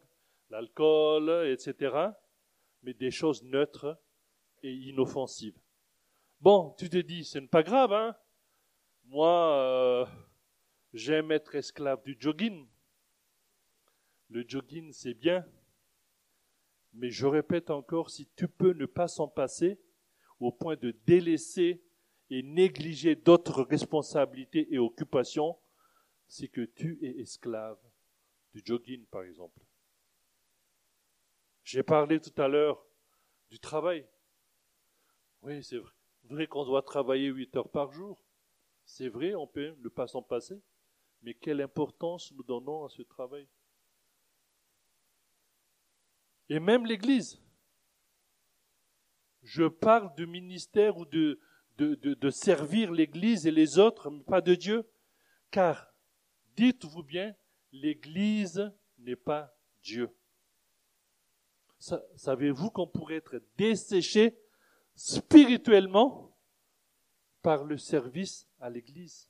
l'alcool, 0.51 1.49
etc., 1.49 2.11
mais 2.85 2.95
des 2.95 3.11
choses 3.11 3.43
neutres 3.43 4.01
et 4.63 4.73
inoffensives. 4.73 5.59
Bon, 6.41 6.73
tu 6.79 6.89
te 6.89 6.99
dis, 6.99 7.25
ce 7.25 7.41
n'est 7.41 7.49
pas 7.49 7.65
grave, 7.65 7.93
hein 7.93 8.15
Moi, 9.07 9.29
euh, 9.29 10.07
j'aime 10.93 11.33
être 11.33 11.57
esclave 11.57 12.05
du 12.05 12.17
jogging. 12.21 12.69
Le 14.29 14.45
jogging, 14.47 14.93
c'est 14.93 15.15
bien. 15.15 15.45
Mais 16.93 17.11
je 17.11 17.27
répète 17.27 17.71
encore, 17.71 18.11
si 18.11 18.29
tu 18.37 18.47
peux 18.47 18.75
ne 18.75 18.87
pas 18.87 19.09
s'en 19.09 19.27
passer, 19.27 19.81
au 20.39 20.53
point 20.53 20.77
de 20.77 20.95
délaisser 21.05 21.83
et 22.31 22.45
négliger 22.45 23.17
d'autres 23.17 23.65
responsabilités 23.65 24.73
et 24.73 24.79
occupations, 24.79 25.57
c'est 26.27 26.49
que 26.49 26.63
tu 26.63 26.99
es 27.03 27.21
esclave 27.21 27.79
du 28.53 28.63
jogging, 28.65 29.05
par 29.07 29.23
exemple. 29.23 29.61
J'ai 31.63 31.83
parlé 31.83 32.21
tout 32.21 32.41
à 32.41 32.49
l'heure 32.49 32.85
du 33.51 33.59
travail. 33.59 34.07
Oui, 35.43 35.63
c'est 35.63 35.79
vrai, 35.79 35.93
vrai 36.25 36.47
qu'on 36.47 36.65
doit 36.65 36.83
travailler 36.83 37.29
huit 37.29 37.55
heures 37.57 37.71
par 37.71 37.93
jour. 37.93 38.23
C'est 38.85 39.09
vrai, 39.09 39.35
on 39.35 39.47
peut 39.47 39.75
ne 39.79 39.89
pas 39.89 40.07
s'en 40.07 40.23
passer. 40.23 40.61
Mais 41.23 41.35
quelle 41.35 41.63
importance 41.63 42.33
nous 42.33 42.43
donnons 42.43 42.85
à 42.85 42.91
ce 42.91 43.03
travail 43.03 43.49
Et 46.49 46.61
même 46.61 46.85
l'Église. 46.85 47.41
Je 49.43 49.65
parle 49.65 50.15
du 50.15 50.27
ministère 50.27 50.97
ou 50.99 51.07
de, 51.07 51.41
de, 51.77 52.31
servir 52.31 52.93
l'Église 52.93 53.47
et 53.47 53.51
les 53.51 53.79
autres, 53.79 54.11
mais 54.11 54.23
pas 54.23 54.41
de 54.41 54.55
Dieu. 54.55 54.89
Car, 55.51 55.94
dites-vous 56.57 57.03
bien, 57.03 57.35
l'Église 57.73 58.73
n'est 58.99 59.17
pas 59.17 59.55
Dieu. 59.83 60.11
Savez-vous 62.17 62.71
qu'on 62.71 62.87
pourrait 62.87 63.17
être 63.17 63.43
desséché 63.57 64.39
spirituellement 64.95 66.35
par 67.43 67.65
le 67.65 67.77
service 67.77 68.49
à 68.59 68.71
l'Église? 68.71 69.29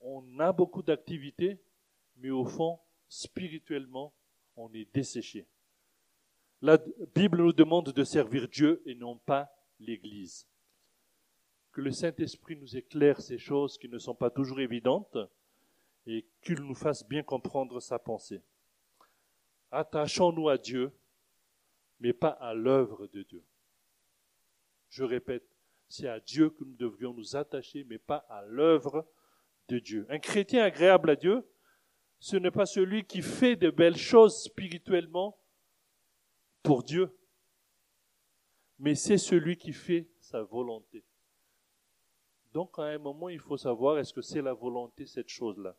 On 0.00 0.38
a 0.38 0.52
beaucoup 0.52 0.82
d'activités, 0.82 1.60
mais 2.16 2.30
au 2.30 2.44
fond, 2.44 2.78
spirituellement, 3.08 4.14
on 4.56 4.72
est 4.72 4.92
desséché. 4.94 5.48
La 6.60 6.78
Bible 7.14 7.42
nous 7.42 7.52
demande 7.52 7.92
de 7.92 8.04
servir 8.04 8.48
Dieu 8.48 8.82
et 8.86 8.94
non 8.94 9.18
pas 9.18 9.50
l'Église. 9.80 10.46
Que 11.78 11.82
le 11.84 11.92
Saint-Esprit 11.92 12.56
nous 12.56 12.76
éclaire 12.76 13.20
ces 13.20 13.38
choses 13.38 13.78
qui 13.78 13.88
ne 13.88 13.98
sont 13.98 14.16
pas 14.16 14.30
toujours 14.30 14.58
évidentes 14.58 15.16
et 16.08 16.26
qu'il 16.42 16.58
nous 16.62 16.74
fasse 16.74 17.06
bien 17.06 17.22
comprendre 17.22 17.78
sa 17.78 18.00
pensée. 18.00 18.42
Attachons-nous 19.70 20.48
à 20.48 20.58
Dieu, 20.58 20.90
mais 22.00 22.12
pas 22.12 22.30
à 22.30 22.52
l'œuvre 22.52 23.06
de 23.06 23.22
Dieu. 23.22 23.44
Je 24.90 25.04
répète, 25.04 25.46
c'est 25.88 26.08
à 26.08 26.18
Dieu 26.18 26.50
que 26.50 26.64
nous 26.64 26.74
devrions 26.74 27.14
nous 27.14 27.36
attacher, 27.36 27.84
mais 27.84 27.98
pas 27.98 28.26
à 28.28 28.42
l'œuvre 28.42 29.06
de 29.68 29.78
Dieu. 29.78 30.04
Un 30.08 30.18
chrétien 30.18 30.64
agréable 30.64 31.10
à 31.10 31.14
Dieu, 31.14 31.48
ce 32.18 32.34
n'est 32.34 32.50
pas 32.50 32.66
celui 32.66 33.04
qui 33.04 33.22
fait 33.22 33.54
de 33.54 33.70
belles 33.70 33.96
choses 33.96 34.42
spirituellement 34.42 35.38
pour 36.64 36.82
Dieu, 36.82 37.16
mais 38.80 38.96
c'est 38.96 39.16
celui 39.16 39.56
qui 39.56 39.72
fait 39.72 40.08
sa 40.18 40.42
volonté. 40.42 41.04
Donc 42.52 42.78
à 42.78 42.84
un 42.84 42.98
moment, 42.98 43.28
il 43.28 43.40
faut 43.40 43.56
savoir 43.56 43.98
est-ce 43.98 44.12
que 44.12 44.22
c'est 44.22 44.42
la 44.42 44.54
volonté 44.54 45.06
cette 45.06 45.28
chose-là? 45.28 45.76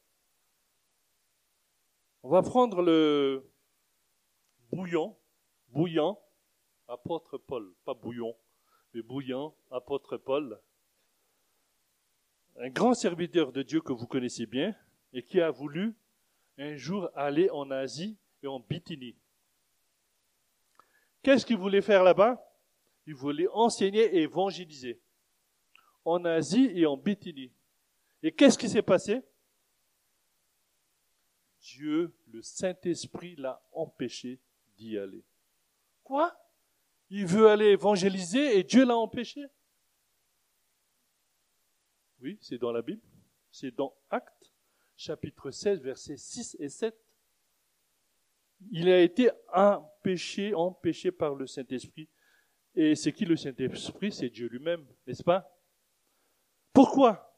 On 2.22 2.30
va 2.30 2.42
prendre 2.42 2.82
le 2.82 3.50
bouillon, 4.72 5.18
bouillant, 5.70 6.22
apôtre 6.88 7.38
Paul, 7.38 7.74
pas 7.86 7.94
bouillon, 7.94 8.36
mais 8.94 9.02
bouillant, 9.02 9.56
apôtre 9.72 10.18
Paul, 10.18 10.60
un 12.58 12.70
grand 12.70 12.94
serviteur 12.94 13.52
de 13.52 13.64
Dieu 13.64 13.82
que 13.82 13.94
vous 13.94 14.08
connaissez 14.08 14.46
bien 14.46 14.76
et 15.14 15.24
qui 15.24 15.40
a 15.40 15.50
voulu 15.50 15.96
un 16.58 16.76
jour 16.76 17.10
aller 17.16 17.50
en 17.52 17.72
Asie 17.72 18.18
et 18.44 18.48
en 18.48 18.60
Bithynie. 18.60 19.16
Qu'est-ce 21.24 21.46
qu'il 21.46 21.58
voulait 21.58 21.82
faire 21.82 22.04
là-bas? 22.04 22.46
Il 23.08 23.16
voulait 23.16 23.48
enseigner 23.54 24.04
et 24.16 24.24
évangéliser 24.24 25.02
en 26.10 26.26
Asie 26.26 26.72
et 26.74 26.86
en 26.86 26.98
Bithynie. 26.98 27.52
Et 28.24 28.32
qu'est-ce 28.32 28.58
qui 28.58 28.68
s'est 28.68 28.82
passé? 28.82 29.22
Dieu, 31.62 32.14
le 32.28 32.42
Saint-Esprit, 32.42 33.36
l'a 33.36 33.62
empêché 33.72 34.40
d'y 34.78 34.98
aller. 34.98 35.24
Quoi? 36.04 36.36
Il 37.10 37.26
veut 37.26 37.48
aller 37.48 37.68
évangéliser 37.68 38.58
et 38.58 38.64
Dieu 38.64 38.86
l'a 38.86 38.98
empêché? 38.98 39.46
Oui, 42.22 42.38
c'est 42.42 42.58
dans 42.58 42.72
la 42.72 42.82
Bible. 42.82 43.02
C'est 43.52 43.72
dans 43.72 43.96
Actes, 44.10 44.54
chapitre 44.96 45.52
16, 45.52 45.82
versets 45.82 46.18
6 46.18 46.58
et 46.60 46.70
7. 46.70 46.96
Il 48.72 48.90
a 48.90 49.02
été 49.02 49.32
empêché, 49.54 50.54
empêché 50.54 51.12
par 51.12 51.34
le 51.34 51.48
Saint-Esprit. 51.48 52.10
Et 52.76 52.96
c'est 52.96 53.14
qui 53.14 53.26
le 53.26 53.36
Saint-Esprit? 53.36 54.12
C'est 54.12 54.30
Dieu 54.30 54.48
lui-même, 54.48 54.86
n'est-ce 55.08 55.24
pas? 55.24 55.50
Pourquoi? 56.74 57.38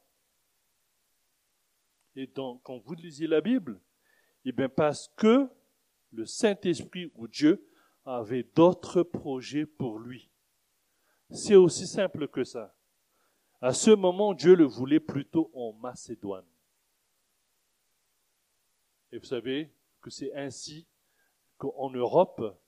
Et 2.14 2.26
donc, 2.26 2.62
quand 2.62 2.78
vous 2.78 2.94
lisez 2.94 3.26
la 3.26 3.40
Bible, 3.40 3.80
eh 4.44 4.52
bien 4.52 4.68
parce 4.68 5.08
que 5.16 5.48
le 6.12 6.26
Saint-Esprit 6.26 7.10
ou 7.14 7.26
Dieu 7.26 7.66
avait 8.04 8.42
d'autres 8.42 9.02
projets 9.02 9.66
pour 9.66 9.98
lui. 9.98 10.30
C'est 11.30 11.54
aussi 11.54 11.86
simple 11.86 12.28
que 12.28 12.44
ça. 12.44 12.74
À 13.60 13.72
ce 13.72 13.90
moment, 13.90 14.34
Dieu 14.34 14.54
le 14.54 14.64
voulait 14.64 15.00
plutôt 15.00 15.50
en 15.54 15.72
Macédoine. 15.72 16.46
Et 19.12 19.18
vous 19.18 19.24
savez 19.24 19.72
que 20.00 20.10
c'est 20.10 20.34
ainsi 20.34 20.86
qu'en 21.56 21.90
Europe, 21.90 22.60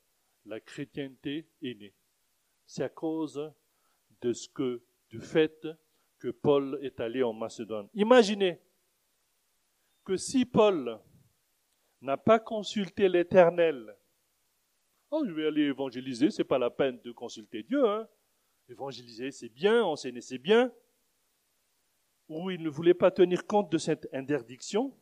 la 0.46 0.61
chrétienté 0.61 1.48
est 1.62 1.74
née. 1.74 1.94
C'est 2.66 2.85
à 2.85 2.88
cause 2.88 3.53
de 4.20 4.33
ce 4.33 4.48
que, 4.48 4.83
du 5.11 5.20
fait 5.20 5.66
que 6.18 6.29
Paul 6.29 6.79
est 6.83 7.00
allé 7.00 7.22
en 7.22 7.33
Macédoine. 7.33 7.88
Imaginez 7.94 8.61
que 10.05 10.16
si 10.16 10.44
Paul 10.44 10.98
n'a 12.00 12.16
pas 12.16 12.38
consulté 12.38 13.09
l'Éternel, 13.09 13.96
oh, 15.11 15.24
je 15.27 15.33
vais 15.33 15.46
aller 15.46 15.62
évangéliser, 15.62 16.31
c'est 16.31 16.44
pas 16.44 16.59
la 16.59 16.70
peine 16.70 17.00
de 17.03 17.12
consulter 17.12 17.62
Dieu, 17.62 17.87
hein. 17.88 18.09
Évangéliser, 18.68 19.31
c'est 19.31 19.48
bien, 19.50 19.83
enseigner, 19.85 20.20
c'est 20.20 20.38
bien. 20.38 20.72
Ou 22.29 22.50
il 22.50 22.62
ne 22.62 22.70
voulait 22.70 22.94
pas 22.94 23.11
tenir 23.11 23.46
compte 23.46 23.70
de 23.70 23.77
cette 23.79 24.09
interdiction, 24.12 24.96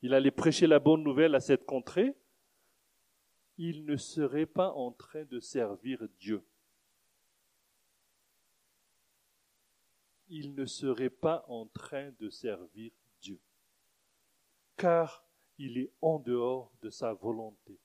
il 0.00 0.14
allait 0.14 0.30
prêcher 0.30 0.66
la 0.66 0.78
bonne 0.78 1.02
nouvelle 1.02 1.34
à 1.34 1.40
cette 1.40 1.64
contrée, 1.64 2.14
il 3.56 3.84
ne 3.84 3.96
serait 3.96 4.46
pas 4.46 4.72
en 4.72 4.92
train 4.92 5.24
de 5.24 5.40
servir 5.40 6.06
Dieu. 6.18 6.42
Il 10.36 10.56
ne 10.56 10.66
serait 10.66 11.10
pas 11.10 11.44
en 11.46 11.66
train 11.66 12.10
de 12.18 12.28
servir 12.28 12.90
Dieu. 13.20 13.40
Car 14.76 15.24
il 15.58 15.78
est 15.78 15.92
en 16.02 16.18
dehors 16.18 16.72
de 16.82 16.90
sa 16.90 17.12
volonté. 17.12 17.78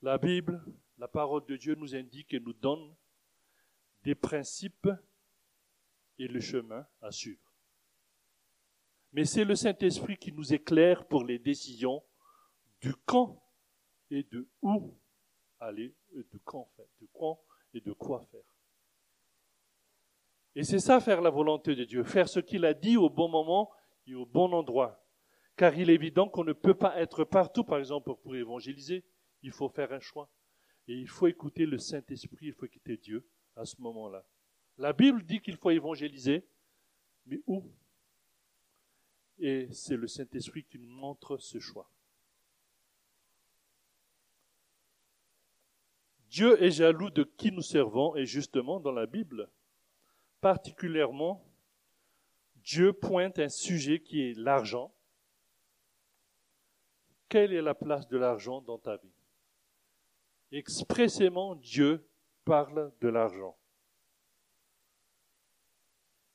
La 0.00 0.16
Bible, 0.16 0.64
la 0.96 1.08
parole 1.08 1.44
de 1.46 1.56
Dieu 1.56 1.74
nous 1.74 1.96
indique 1.96 2.32
et 2.34 2.38
nous 2.38 2.52
donne 2.52 2.94
des 4.04 4.14
principes 4.14 4.88
et 6.20 6.28
le 6.28 6.38
chemin 6.38 6.86
à 7.02 7.10
suivre. 7.10 7.52
Mais 9.12 9.24
c'est 9.24 9.44
le 9.44 9.56
Saint-Esprit 9.56 10.18
qui 10.18 10.30
nous 10.30 10.54
éclaire 10.54 11.04
pour 11.08 11.24
les 11.24 11.40
décisions 11.40 12.00
du 12.80 12.94
quand 12.94 13.42
et 14.08 14.22
de 14.22 14.48
où 14.62 14.96
aller, 15.64 15.94
de 16.14 16.38
quand 16.44 16.68
faire, 16.76 16.86
de 17.00 17.08
quand 17.12 17.40
et 17.72 17.80
de 17.80 17.92
quoi 17.92 18.20
faire. 18.30 18.54
Et 20.54 20.62
c'est 20.62 20.78
ça 20.78 21.00
faire 21.00 21.20
la 21.20 21.30
volonté 21.30 21.74
de 21.74 21.84
Dieu, 21.84 22.04
faire 22.04 22.28
ce 22.28 22.40
qu'il 22.40 22.64
a 22.64 22.74
dit 22.74 22.96
au 22.96 23.10
bon 23.10 23.28
moment 23.28 23.72
et 24.06 24.14
au 24.14 24.24
bon 24.24 24.52
endroit. 24.52 25.04
Car 25.56 25.76
il 25.76 25.90
est 25.90 25.94
évident 25.94 26.28
qu'on 26.28 26.44
ne 26.44 26.52
peut 26.52 26.74
pas 26.74 27.00
être 27.00 27.24
partout, 27.24 27.64
par 27.64 27.78
exemple, 27.78 28.14
pour 28.22 28.36
évangéliser. 28.36 29.04
Il 29.42 29.52
faut 29.52 29.68
faire 29.68 29.92
un 29.92 30.00
choix. 30.00 30.28
Et 30.86 30.94
il 30.94 31.08
faut 31.08 31.26
écouter 31.26 31.66
le 31.66 31.78
Saint-Esprit, 31.78 32.46
il 32.46 32.52
faut 32.52 32.66
écouter 32.66 32.96
Dieu 32.96 33.26
à 33.56 33.64
ce 33.64 33.80
moment-là. 33.80 34.24
La 34.76 34.92
Bible 34.92 35.22
dit 35.24 35.40
qu'il 35.40 35.56
faut 35.56 35.70
évangéliser, 35.70 36.46
mais 37.26 37.40
où? 37.46 37.64
Et 39.38 39.68
c'est 39.72 39.96
le 39.96 40.06
Saint-Esprit 40.06 40.64
qui 40.64 40.78
nous 40.78 40.90
montre 40.90 41.38
ce 41.38 41.58
choix. 41.58 41.90
Dieu 46.34 46.60
est 46.60 46.72
jaloux 46.72 47.10
de 47.10 47.22
qui 47.22 47.52
nous 47.52 47.62
servons 47.62 48.16
et 48.16 48.26
justement 48.26 48.80
dans 48.80 48.90
la 48.90 49.06
Bible, 49.06 49.48
particulièrement, 50.40 51.46
Dieu 52.56 52.92
pointe 52.92 53.38
un 53.38 53.48
sujet 53.48 54.00
qui 54.00 54.20
est 54.20 54.36
l'argent. 54.36 54.92
Quelle 57.28 57.52
est 57.52 57.62
la 57.62 57.76
place 57.76 58.08
de 58.08 58.16
l'argent 58.16 58.60
dans 58.62 58.78
ta 58.78 58.96
vie? 58.96 59.14
Expressément, 60.50 61.54
Dieu 61.54 62.04
parle 62.44 62.92
de 63.00 63.06
l'argent. 63.06 63.56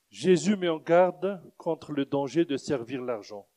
Jésus 0.09 0.55
met 0.55 0.69
en 0.69 0.79
garde 0.79 1.43
contre 1.57 1.91
le 1.91 2.05
danger 2.05 2.45
de 2.45 2.55
servir 2.55 3.01
l'argent. 3.01 3.49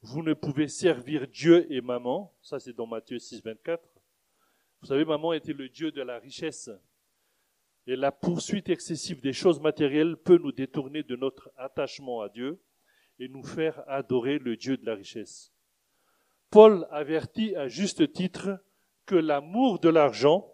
Vous 0.00 0.24
ne 0.24 0.34
pouvez 0.34 0.66
servir 0.66 1.28
Dieu 1.28 1.72
et 1.72 1.80
maman, 1.80 2.34
ça 2.42 2.58
c'est 2.58 2.72
dans 2.72 2.88
Matthieu 2.88 3.20
6, 3.20 3.44
24. 3.44 3.91
Vous 4.82 4.88
savez, 4.88 5.04
maman 5.04 5.32
était 5.32 5.52
le 5.52 5.68
Dieu 5.68 5.92
de 5.92 6.02
la 6.02 6.18
richesse. 6.18 6.68
Et 7.86 7.94
la 7.94 8.10
poursuite 8.10 8.68
excessive 8.68 9.20
des 9.20 9.32
choses 9.32 9.60
matérielles 9.60 10.16
peut 10.16 10.38
nous 10.38 10.50
détourner 10.50 11.04
de 11.04 11.14
notre 11.14 11.52
attachement 11.56 12.20
à 12.20 12.28
Dieu 12.28 12.60
et 13.20 13.28
nous 13.28 13.44
faire 13.44 13.88
adorer 13.88 14.38
le 14.38 14.56
Dieu 14.56 14.76
de 14.76 14.84
la 14.84 14.94
richesse. 14.94 15.52
Paul 16.50 16.86
avertit 16.90 17.54
à 17.54 17.68
juste 17.68 18.12
titre 18.12 18.60
que 19.06 19.14
l'amour 19.14 19.78
de 19.78 19.88
l'argent 19.88 20.52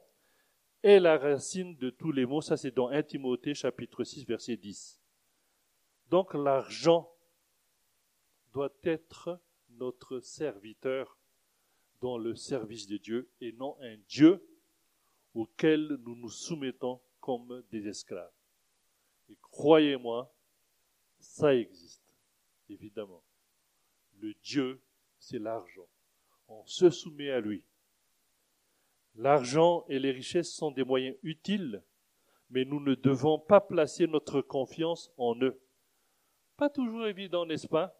est 0.82 1.00
la 1.00 1.16
racine 1.16 1.76
de 1.76 1.88
tous 1.88 2.12
les 2.12 2.26
maux. 2.26 2.42
Ça, 2.42 2.56
c'est 2.56 2.70
dans 2.70 2.88
1 2.88 3.02
Timothée 3.02 3.54
chapitre 3.54 4.04
6 4.04 4.26
verset 4.26 4.56
10. 4.56 5.00
Donc 6.10 6.34
l'argent 6.34 7.10
doit 8.52 8.72
être 8.84 9.40
notre 9.70 10.20
serviteur 10.20 11.17
dans 12.00 12.18
le 12.18 12.34
service 12.34 12.86
de 12.86 12.96
Dieu 12.96 13.28
et 13.40 13.52
non 13.52 13.76
un 13.80 13.96
Dieu 14.08 14.44
auquel 15.34 15.98
nous 16.04 16.16
nous 16.16 16.30
soumettons 16.30 17.00
comme 17.20 17.62
des 17.70 17.86
esclaves. 17.88 18.32
Et 19.28 19.36
croyez-moi, 19.40 20.32
ça 21.18 21.54
existe, 21.54 22.02
évidemment. 22.68 23.22
Le 24.20 24.34
Dieu, 24.42 24.80
c'est 25.18 25.38
l'argent. 25.38 25.86
On 26.48 26.64
se 26.66 26.90
soumet 26.90 27.30
à 27.30 27.40
lui. 27.40 27.62
L'argent 29.16 29.84
et 29.88 29.98
les 29.98 30.12
richesses 30.12 30.52
sont 30.52 30.70
des 30.70 30.84
moyens 30.84 31.16
utiles, 31.22 31.82
mais 32.50 32.64
nous 32.64 32.80
ne 32.80 32.94
devons 32.94 33.38
pas 33.38 33.60
placer 33.60 34.06
notre 34.06 34.40
confiance 34.40 35.12
en 35.18 35.38
eux. 35.42 35.60
Pas 36.56 36.70
toujours 36.70 37.06
évident, 37.06 37.44
n'est-ce 37.44 37.68
pas? 37.68 37.94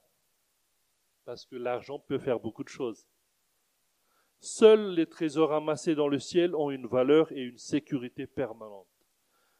Parce 1.25 1.45
que 1.45 1.57
l'argent 1.57 1.99
peut 1.99 2.19
faire 2.19 2.41
beaucoup 2.41 2.65
de 2.65 2.69
choses. 2.69 3.07
Seuls 4.41 4.95
les 4.95 5.07
trésors 5.07 5.53
amassés 5.53 5.95
dans 5.95 6.09
le 6.09 6.19
ciel 6.19 6.55
ont 6.55 6.71
une 6.71 6.87
valeur 6.87 7.33
et 7.33 7.43
une 7.43 7.59
sécurité 7.59 8.27
permanente. 8.27 8.87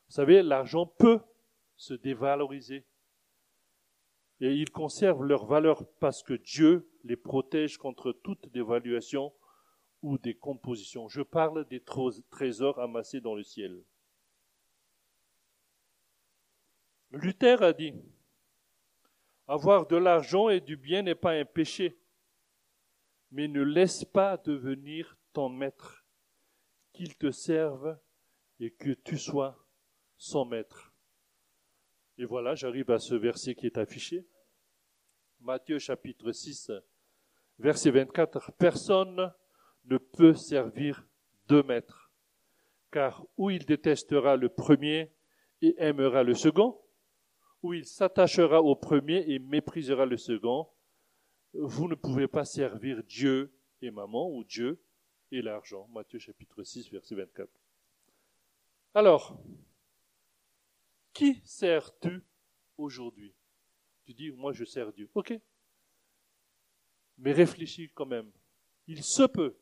Vous 0.09 0.15
savez, 0.15 0.43
l'argent 0.43 0.87
peut 0.87 1.21
se 1.77 1.95
dévaloriser. 1.95 2.85
Et 4.41 4.55
ils 4.55 4.71
conservent 4.71 5.25
leur 5.25 5.47
valeur 5.47 5.85
parce 5.99 6.23
que 6.23 6.35
Dieu 6.35 6.89
les 7.03 7.17
protège 7.17 7.77
contre 7.77 8.13
toute 8.13 8.49
dévaluation 8.53 9.33
ou 10.03 10.17
décomposition. 10.17 11.09
Je 11.09 11.23
parle 11.23 11.67
des 11.67 11.83
trésors 12.31 12.79
amassés 12.79 13.21
dans 13.21 13.35
le 13.35 13.43
ciel. 13.43 13.83
Luther 17.11 17.63
a 17.63 17.73
dit, 17.73 17.95
avoir 19.49 19.87
de 19.87 19.97
l'argent 19.97 20.51
et 20.51 20.61
du 20.61 20.77
bien 20.77 21.03
n'est 21.03 21.15
pas 21.15 21.33
un 21.33 21.45
péché, 21.45 21.99
mais 23.31 23.49
ne 23.49 23.63
laisse 23.63 24.05
pas 24.05 24.37
devenir 24.37 25.19
ton 25.33 25.49
maître, 25.49 26.05
qu'il 26.93 27.17
te 27.17 27.31
serve 27.31 27.99
et 28.61 28.71
que 28.71 28.91
tu 28.91 29.19
sois 29.19 29.65
son 30.17 30.45
maître. 30.45 30.93
Et 32.17 32.25
voilà, 32.25 32.55
j'arrive 32.55 32.91
à 32.91 32.99
ce 32.99 33.15
verset 33.15 33.55
qui 33.55 33.67
est 33.67 33.79
affiché. 33.79 34.27
Matthieu 35.41 35.79
chapitre 35.79 36.33
6, 36.33 36.73
verset 37.59 37.91
24. 37.91 38.53
Personne 38.59 39.33
ne 39.85 39.99
peut 39.99 40.35
servir 40.35 41.07
deux 41.47 41.63
maîtres, 41.63 42.13
car 42.91 43.25
ou 43.37 43.51
il 43.51 43.65
détestera 43.65 44.37
le 44.37 44.49
premier 44.49 45.13
et 45.63 45.75
aimera 45.79 46.23
le 46.25 46.35
second, 46.35 46.81
ou 47.63 47.75
il 47.75 47.85
s'attachera 47.85 48.63
au 48.63 48.75
premier 48.75 49.25
et 49.31 49.39
méprisera 49.39 50.07
le 50.07 50.17
second. 50.17 50.69
Vous 51.55 51.89
ne 51.89 51.95
pouvez 51.95 52.29
pas 52.29 52.45
servir 52.45 53.03
Dieu 53.05 53.53
et 53.81 53.91
maman 53.91 54.31
ou 54.31 54.45
Dieu 54.45 54.81
et 55.31 55.43
l'argent. 55.43 55.89
Matthieu 55.89 56.19
chapitre 56.19 56.63
6, 56.63 56.91
verset 56.91 57.15
24. 57.15 57.51
Alors, 58.95 59.41
qui 61.13 61.41
sers-tu 61.45 62.23
aujourd'hui? 62.77 63.35
Tu 64.05 64.15
dis, 64.15 64.31
moi 64.31 64.53
je 64.53 64.65
sers 64.65 64.93
Dieu. 64.93 65.11
Ok. 65.15 65.39
Mais 67.19 67.33
réfléchis 67.33 67.91
quand 67.95 68.07
même. 68.07 68.31
Il 68.87 69.03
se 69.03 69.25
peut 69.25 69.57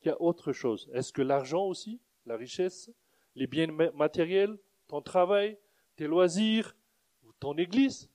qu'il 0.00 0.10
y 0.10 0.12
a 0.12 0.20
autre 0.20 0.52
chose. 0.52 0.90
Est-ce 0.92 1.12
que 1.12 1.22
l'argent 1.22 1.64
aussi, 1.64 2.00
la 2.26 2.36
richesse, 2.36 2.90
les 3.34 3.46
biens 3.46 3.68
matériels, 3.94 4.58
ton 4.88 5.00
travail, 5.00 5.58
tes 5.96 6.06
loisirs, 6.06 6.76
ton 7.38 7.56
église? 7.56 8.10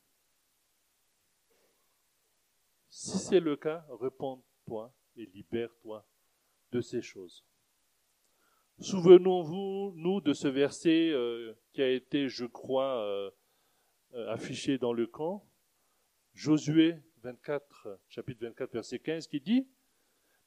Si 2.97 3.17
c'est 3.17 3.41
le 3.41 3.57
cas, 3.57 3.85
réponds-toi 3.99 4.89
et 5.17 5.25
libère-toi 5.25 6.07
de 6.71 6.79
ces 6.79 7.01
choses. 7.01 7.43
Souvenons-vous, 8.79 9.91
nous, 9.97 10.21
de 10.21 10.31
ce 10.31 10.47
verset 10.47 11.09
euh, 11.09 11.53
qui 11.73 11.81
a 11.81 11.89
été, 11.89 12.29
je 12.29 12.45
crois, 12.45 13.05
euh, 13.05 13.31
affiché 14.29 14.77
dans 14.77 14.93
le 14.93 15.07
camp. 15.07 15.45
Josué 16.33 16.95
24, 17.17 17.99
chapitre 18.07 18.45
24, 18.45 18.71
verset 18.71 18.99
15, 18.99 19.27
qui 19.27 19.41
dit, 19.41 19.67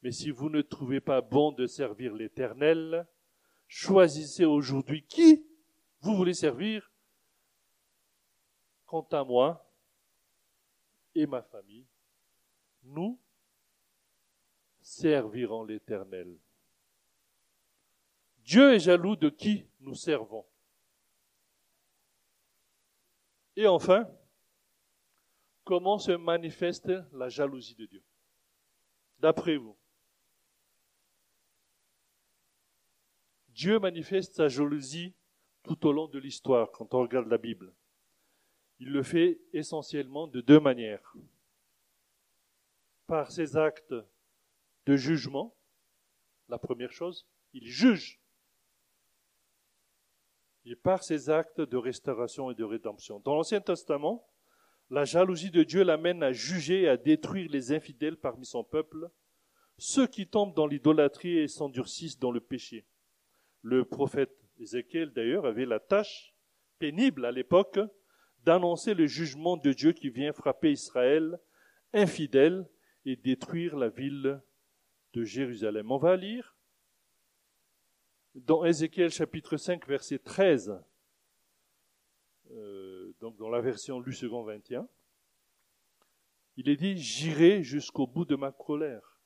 Mais 0.02 0.10
si 0.10 0.30
vous 0.30 0.48
ne 0.48 0.62
trouvez 0.62 1.02
pas 1.02 1.20
bon 1.20 1.52
de 1.52 1.66
servir 1.66 2.14
l'Éternel, 2.14 3.06
choisissez 3.66 4.46
aujourd'hui 4.46 5.04
qui 5.04 5.46
vous 6.00 6.16
voulez 6.16 6.32
servir. 6.32 6.90
Quant 8.86 9.06
à 9.12 9.22
moi 9.22 9.70
et 11.14 11.26
ma 11.26 11.42
famille, 11.42 11.84
nous 12.82 13.20
servirons 14.80 15.64
l'Éternel. 15.64 16.38
Dieu 18.38 18.74
est 18.74 18.80
jaloux 18.80 19.16
de 19.16 19.28
qui 19.28 19.66
nous 19.80 19.94
servons. 19.94 20.46
Et 23.56 23.66
enfin, 23.66 24.08
comment 25.64 25.98
se 25.98 26.12
manifeste 26.12 26.90
la 27.12 27.28
jalousie 27.28 27.74
de 27.74 27.86
Dieu? 27.86 28.02
D'après 29.18 29.56
vous. 29.56 29.76
Dieu 33.48 33.78
manifeste 33.78 34.36
sa 34.36 34.48
jalousie 34.48 35.14
tout 35.64 35.84
au 35.86 35.92
long 35.92 36.06
de 36.06 36.18
l'histoire 36.18 36.70
quand 36.70 36.94
on 36.94 37.00
regarde 37.00 37.28
la 37.28 37.38
Bible. 37.38 37.74
Il 38.78 38.92
le 38.92 39.02
fait 39.02 39.40
essentiellement 39.52 40.28
de 40.28 40.40
deux 40.40 40.60
manières. 40.60 41.14
Par 43.08 43.32
ses 43.32 43.56
actes 43.56 43.94
de 44.84 44.96
jugement, 44.96 45.56
la 46.50 46.58
première 46.58 46.92
chose, 46.92 47.26
il 47.54 47.66
juge 47.66 48.20
et 50.66 50.76
par 50.76 51.02
ses 51.02 51.30
actes 51.30 51.62
de 51.62 51.76
restauration 51.78 52.50
et 52.50 52.54
de 52.54 52.64
rédemption. 52.64 53.18
Dans 53.20 53.34
l'Ancien 53.34 53.62
Testament, 53.62 54.28
la 54.90 55.06
jalousie 55.06 55.50
de 55.50 55.62
Dieu 55.62 55.84
l'amène 55.84 56.22
à 56.22 56.32
juger 56.32 56.82
et 56.82 56.88
à 56.88 56.98
détruire 56.98 57.50
les 57.50 57.72
infidèles 57.72 58.18
parmi 58.18 58.44
son 58.44 58.62
peuple, 58.62 59.08
ceux 59.78 60.06
qui 60.06 60.26
tombent 60.26 60.54
dans 60.54 60.66
l'idolâtrie 60.66 61.38
et 61.38 61.48
s'endurcissent 61.48 62.18
dans 62.18 62.30
le 62.30 62.40
péché. 62.40 62.84
Le 63.62 63.86
prophète 63.86 64.36
Ézéchiel, 64.58 65.14
d'ailleurs, 65.14 65.46
avait 65.46 65.64
la 65.64 65.80
tâche 65.80 66.34
pénible 66.78 67.24
à 67.24 67.32
l'époque 67.32 67.78
d'annoncer 68.44 68.92
le 68.92 69.06
jugement 69.06 69.56
de 69.56 69.72
Dieu 69.72 69.92
qui 69.92 70.10
vient 70.10 70.34
frapper 70.34 70.72
Israël, 70.72 71.40
infidèle, 71.94 72.68
et 73.08 73.16
détruire 73.16 73.74
la 73.74 73.88
ville 73.88 74.42
de 75.14 75.24
Jérusalem. 75.24 75.90
On 75.90 75.96
va 75.96 76.14
lire 76.14 76.54
dans 78.34 78.66
Ézéchiel 78.66 79.10
chapitre 79.10 79.56
5, 79.56 79.88
verset 79.88 80.18
13, 80.18 80.78
euh, 82.50 83.14
donc 83.20 83.38
dans 83.38 83.48
la 83.48 83.62
version 83.62 83.98
lu 83.98 84.12
second 84.12 84.44
21, 84.44 84.86
il 86.58 86.68
est 86.68 86.76
dit 86.76 86.98
J'irai 86.98 87.62
jusqu'au 87.62 88.06
bout 88.06 88.26
de 88.26 88.36
ma 88.36 88.52
colère. 88.52 89.18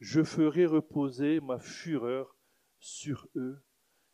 Je 0.00 0.24
ferai 0.24 0.66
reposer 0.66 1.40
ma 1.40 1.60
fureur 1.60 2.36
sur 2.80 3.28
eux 3.36 3.62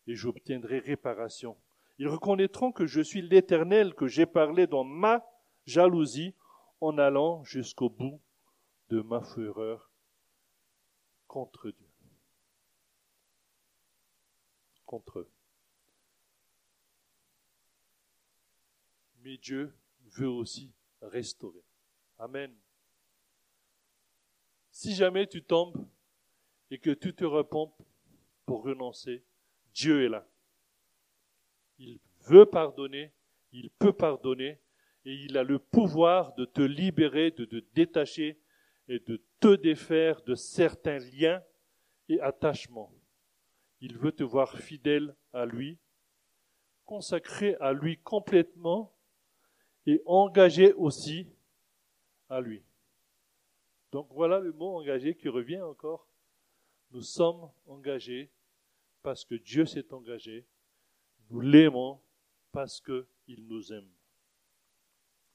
et 0.07 0.14
j'obtiendrai 0.14 0.81
réparation. 0.81 1.57
Ils 1.99 2.09
reconnaîtront 2.09 2.70
que 2.70 2.85
je 2.85 3.01
suis 3.01 3.23
l'Éternel, 3.23 3.94
que 3.94 4.09
j'ai 4.09 4.27
parlé 4.27 4.66
dans 4.66 4.85
ma 4.85 5.25
jalousie 5.64 6.35
en 6.83 6.99
allant 6.99 7.42
jusqu'au 7.44 7.88
bout 7.88 8.20
de 8.88 9.01
ma 9.01 9.23
fureur 9.23 9.90
contre 11.27 11.70
Dieu. 11.70 11.88
contre 14.85 15.20
eux. 15.20 15.31
Mais 19.23 19.38
Dieu 19.38 19.75
veut 20.03 20.29
aussi 20.29 20.73
restaurer. 21.01 21.64
Amen. 22.18 22.55
Si 24.70 24.94
jamais 24.94 25.27
tu 25.27 25.42
tombes 25.42 25.88
et 26.70 26.79
que 26.79 26.90
tu 26.90 27.14
te 27.14 27.25
repompes 27.25 27.83
pour 28.44 28.62
renoncer, 28.62 29.25
Dieu 29.73 30.05
est 30.05 30.09
là. 30.09 30.29
Il 31.79 31.99
veut 32.20 32.47
pardonner, 32.47 33.12
il 33.53 33.70
peut 33.70 33.92
pardonner, 33.92 34.61
et 35.05 35.12
il 35.12 35.37
a 35.37 35.42
le 35.42 35.59
pouvoir 35.59 36.35
de 36.35 36.44
te 36.44 36.61
libérer, 36.61 37.31
de 37.31 37.44
te 37.44 37.57
détacher 37.75 38.38
et 38.88 38.99
de 39.01 39.23
te 39.40 39.55
défaire 39.57 40.23
de 40.23 40.35
certains 40.35 40.99
liens 40.99 41.42
et 42.09 42.20
attachements. 42.20 42.92
Il 43.81 43.99
veut 43.99 44.12
te 44.12 44.23
voir 44.23 44.59
fidèle 44.59 45.16
à 45.33 45.47
lui, 45.47 45.79
consacré 46.85 47.57
à 47.61 47.73
lui 47.73 47.99
complètement 47.99 48.94
et 49.87 50.03
engagé 50.07 50.73
aussi 50.75 51.27
à 52.29 52.40
lui. 52.40 52.62
Donc 53.92 54.09
voilà 54.11 54.40
le 54.40 54.53
mot 54.53 54.77
engagé 54.79 55.14
qui 55.14 55.29
revient 55.29 55.61
encore. 55.61 56.09
Nous 56.90 57.03
sommes 57.03 57.51
engagés 57.66 58.31
parce 59.03 59.25
que 59.25 59.35
Dieu 59.35 59.66
s'est 59.66 59.92
engagé. 59.92 60.47
Nous 61.31 61.40
l'aimons 61.40 62.01
parce 62.53 62.81
qu'il 62.81 63.47
nous 63.47 63.73
aime. 63.73 63.90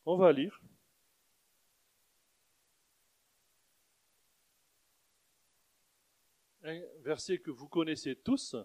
On 0.06 0.18
va 0.18 0.32
lire. 0.32 0.62
Un 6.70 6.82
verset 7.04 7.40
que 7.40 7.50
vous 7.50 7.68
connaissez 7.68 8.16
tous, 8.16 8.56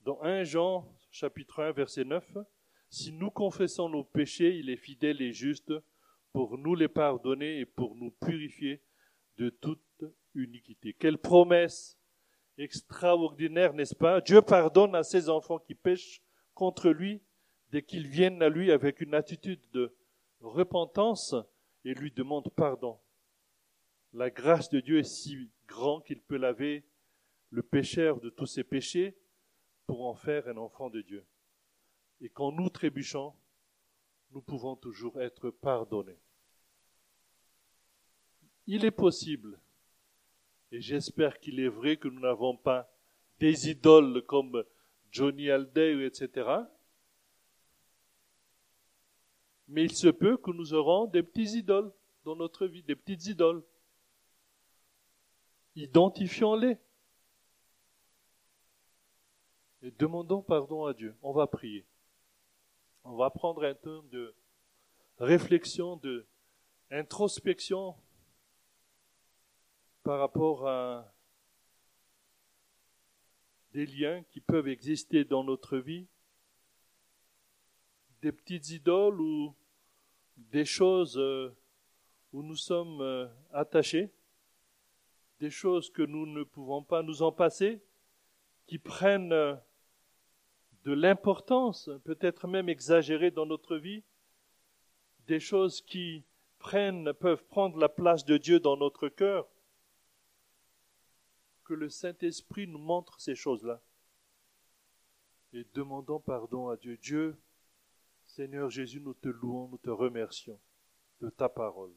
dans 0.00 0.20
1 0.22 0.44
Jean 0.44 0.86
chapitre 1.10 1.62
1 1.62 1.72
verset 1.72 2.04
9, 2.04 2.36
Si 2.90 3.12
nous 3.12 3.30
confessons 3.30 3.88
nos 3.88 4.04
péchés, 4.04 4.58
il 4.58 4.68
est 4.68 4.76
fidèle 4.76 5.22
et 5.22 5.32
juste 5.32 5.72
pour 6.32 6.58
nous 6.58 6.74
les 6.74 6.88
pardonner 6.88 7.60
et 7.60 7.66
pour 7.66 7.96
nous 7.96 8.10
purifier 8.10 8.82
de 9.38 9.48
toute 9.48 9.80
iniquité. 10.34 10.92
Quelle 10.92 11.16
promesse 11.16 11.98
extraordinaire, 12.58 13.72
n'est-ce 13.72 13.94
pas? 13.94 14.20
Dieu 14.20 14.42
pardonne 14.42 14.94
à 14.94 15.02
ses 15.02 15.30
enfants 15.30 15.58
qui 15.58 15.74
pêchent 15.74 16.22
contre 16.54 16.90
lui 16.90 17.22
dès 17.70 17.82
qu'ils 17.82 18.06
viennent 18.06 18.42
à 18.42 18.50
lui 18.50 18.70
avec 18.70 19.00
une 19.00 19.14
attitude 19.14 19.62
de 19.72 19.96
repentance 20.40 21.34
et 21.84 21.94
lui 21.94 22.10
demandent 22.10 22.50
pardon. 22.54 22.98
La 24.12 24.30
grâce 24.30 24.70
de 24.70 24.80
Dieu 24.80 24.98
est 24.98 25.04
si 25.04 25.50
grand 25.66 26.00
qu'il 26.00 26.20
peut 26.20 26.36
laver 26.36 26.84
le 27.50 27.62
pécheur 27.62 28.20
de 28.20 28.30
tous 28.30 28.46
ses 28.46 28.64
péchés 28.64 29.16
pour 29.86 30.06
en 30.06 30.14
faire 30.14 30.48
un 30.48 30.56
enfant 30.56 30.90
de 30.90 31.00
Dieu. 31.00 31.24
Et 32.20 32.28
quand 32.28 32.52
nous 32.52 32.70
trébuchons, 32.70 33.34
nous 34.32 34.40
pouvons 34.40 34.76
toujours 34.76 35.20
être 35.20 35.50
pardonnés. 35.50 36.18
Il 38.66 38.84
est 38.84 38.90
possible, 38.90 39.60
et 40.72 40.80
j'espère 40.80 41.38
qu'il 41.38 41.60
est 41.60 41.68
vrai 41.68 41.96
que 41.96 42.08
nous 42.08 42.20
n'avons 42.20 42.56
pas 42.56 42.90
des 43.38 43.70
idoles 43.70 44.24
comme 44.26 44.64
Johnny 45.10 45.50
Hallyday, 45.50 46.04
etc. 46.04 46.48
Mais 49.68 49.84
il 49.84 49.94
se 49.94 50.08
peut 50.08 50.36
que 50.36 50.50
nous 50.50 50.74
aurons 50.74 51.06
des 51.06 51.22
petits 51.22 51.58
idoles 51.58 51.92
dans 52.24 52.36
notre 52.36 52.66
vie, 52.66 52.82
des 52.82 52.96
petites 52.96 53.26
idoles. 53.26 53.62
Identifions-les. 55.76 56.78
Et 59.82 59.90
demandons 59.90 60.42
pardon 60.42 60.86
à 60.86 60.94
Dieu. 60.94 61.14
On 61.22 61.32
va 61.32 61.46
prier. 61.46 61.86
On 63.04 63.14
va 63.14 63.28
prendre 63.30 63.62
un 63.62 63.74
temps 63.74 64.02
de 64.04 64.34
réflexion, 65.18 65.96
de 65.96 66.26
introspection. 66.90 67.94
par 70.02 70.20
rapport 70.20 70.68
à 70.68 71.12
des 73.72 73.86
liens 73.86 74.22
qui 74.30 74.40
peuvent 74.40 74.68
exister 74.68 75.24
dans 75.24 75.42
notre 75.42 75.78
vie, 75.78 76.06
des 78.22 78.30
petites 78.30 78.70
idoles 78.70 79.20
ou 79.20 79.52
des 80.36 80.64
choses 80.64 81.18
euh, 81.18 81.50
où 82.32 82.44
nous 82.44 82.54
sommes 82.54 83.00
euh, 83.00 83.26
attachés, 83.52 84.12
des 85.40 85.50
choses 85.50 85.90
que 85.90 86.02
nous 86.02 86.26
ne 86.26 86.42
pouvons 86.44 86.82
pas 86.82 87.02
nous 87.02 87.22
en 87.22 87.32
passer, 87.32 87.82
qui 88.66 88.78
prennent 88.78 89.32
euh, 89.32 89.54
de 90.84 90.92
l'importance, 90.92 91.90
peut-être 92.04 92.46
même 92.48 92.68
exagérée 92.68 93.30
dans 93.30 93.46
notre 93.46 93.76
vie, 93.76 94.04
des 95.26 95.40
choses 95.40 95.80
qui 95.80 96.24
prennent, 96.58 97.12
peuvent 97.12 97.44
prendre 97.44 97.76
la 97.78 97.88
place 97.88 98.24
de 98.24 98.36
Dieu 98.36 98.60
dans 98.60 98.76
notre 98.76 99.08
cœur, 99.08 99.48
que 101.64 101.74
le 101.74 101.88
Saint-Esprit 101.88 102.66
nous 102.68 102.78
montre 102.78 103.20
ces 103.20 103.34
choses-là. 103.34 103.82
Et 105.52 105.66
demandons 105.74 106.20
pardon 106.20 106.68
à 106.68 106.76
Dieu. 106.76 106.96
Dieu, 106.96 107.36
Seigneur 108.24 108.70
Jésus, 108.70 109.00
nous 109.00 109.14
te 109.14 109.28
louons, 109.28 109.68
nous 109.68 109.78
te 109.78 109.90
remercions 109.90 110.60
de 111.20 111.30
ta 111.30 111.48
parole. 111.48 111.94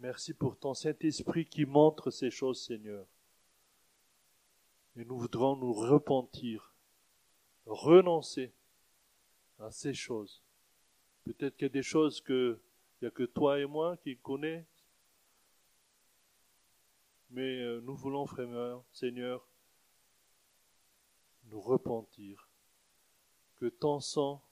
Merci 0.00 0.32
pour 0.32 0.58
ton 0.58 0.72
Saint-Esprit 0.72 1.44
qui 1.44 1.66
montre 1.66 2.10
ces 2.10 2.30
choses, 2.30 2.64
Seigneur. 2.64 3.06
Et 4.96 5.04
nous 5.04 5.18
voudrons 5.18 5.56
nous 5.56 5.74
repentir, 5.74 6.74
renoncer 7.66 8.50
à 9.58 9.70
ces 9.70 9.92
choses. 9.92 10.42
Peut-être 11.24 11.54
qu'il 11.54 11.66
y 11.66 11.70
a 11.70 11.72
des 11.72 11.82
choses 11.82 12.22
que 12.22 12.58
il 13.00 13.04
n'y 13.04 13.08
a 13.08 13.10
que 13.10 13.24
toi 13.24 13.58
et 13.58 13.66
moi 13.66 13.98
qui 13.98 14.16
connaissons. 14.16 14.66
Mais 17.28 17.60
euh, 17.60 17.80
nous 17.82 17.94
voulons, 17.94 18.26
frère, 18.26 18.82
Seigneur, 18.92 19.46
nous 21.44 21.60
repentir. 21.60 22.48
Que 23.56 23.66
ton 23.66 24.00
sang 24.00 24.42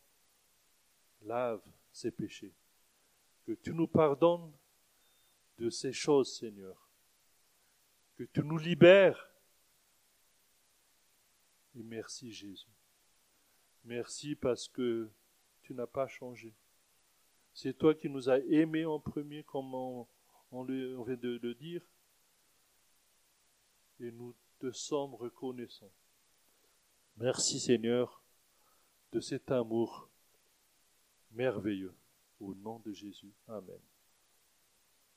lave 1.23 1.63
ces 1.91 2.11
péchés. 2.11 2.53
Que 3.47 3.53
tu 3.53 3.73
nous 3.73 3.89
pardonnes 3.89 4.53
de 5.59 5.71
ces 5.71 5.93
choses, 5.93 6.37
Seigneur. 6.39 6.89
Que 8.17 8.25
tu 8.25 8.43
nous 8.43 8.59
libères. 8.59 9.31
Et 11.75 11.83
merci 11.83 12.33
Jésus. 12.33 12.73
Merci 13.85 14.35
parce 14.35 14.69
que 14.69 15.11
tu 15.63 15.75
n'as 15.75 15.87
pas 15.87 16.07
changé. 16.07 16.55
C'est 17.53 17.77
toi 17.77 17.95
qui 17.95 18.09
nous 18.09 18.29
as 18.29 18.39
aimés 18.41 18.85
en 18.85 19.01
premier, 19.01 19.43
comme 19.45 19.75
on, 19.75 20.07
vient 20.53 21.17
de 21.17 21.39
le 21.43 21.55
dire. 21.55 21.83
Et 24.01 24.11
nous 24.13 24.35
te 24.59 24.71
sommes 24.71 25.15
reconnaissants. 25.15 25.93
Merci 27.17 27.59
Seigneur 27.59 28.23
de 29.13 29.21
cet 29.21 29.51
amour 29.51 30.09
merveilleux. 31.33 31.95
Au 32.41 32.55
nom 32.55 32.79
de 32.79 32.93
Jésus. 32.93 33.33
Amen. 33.49 33.81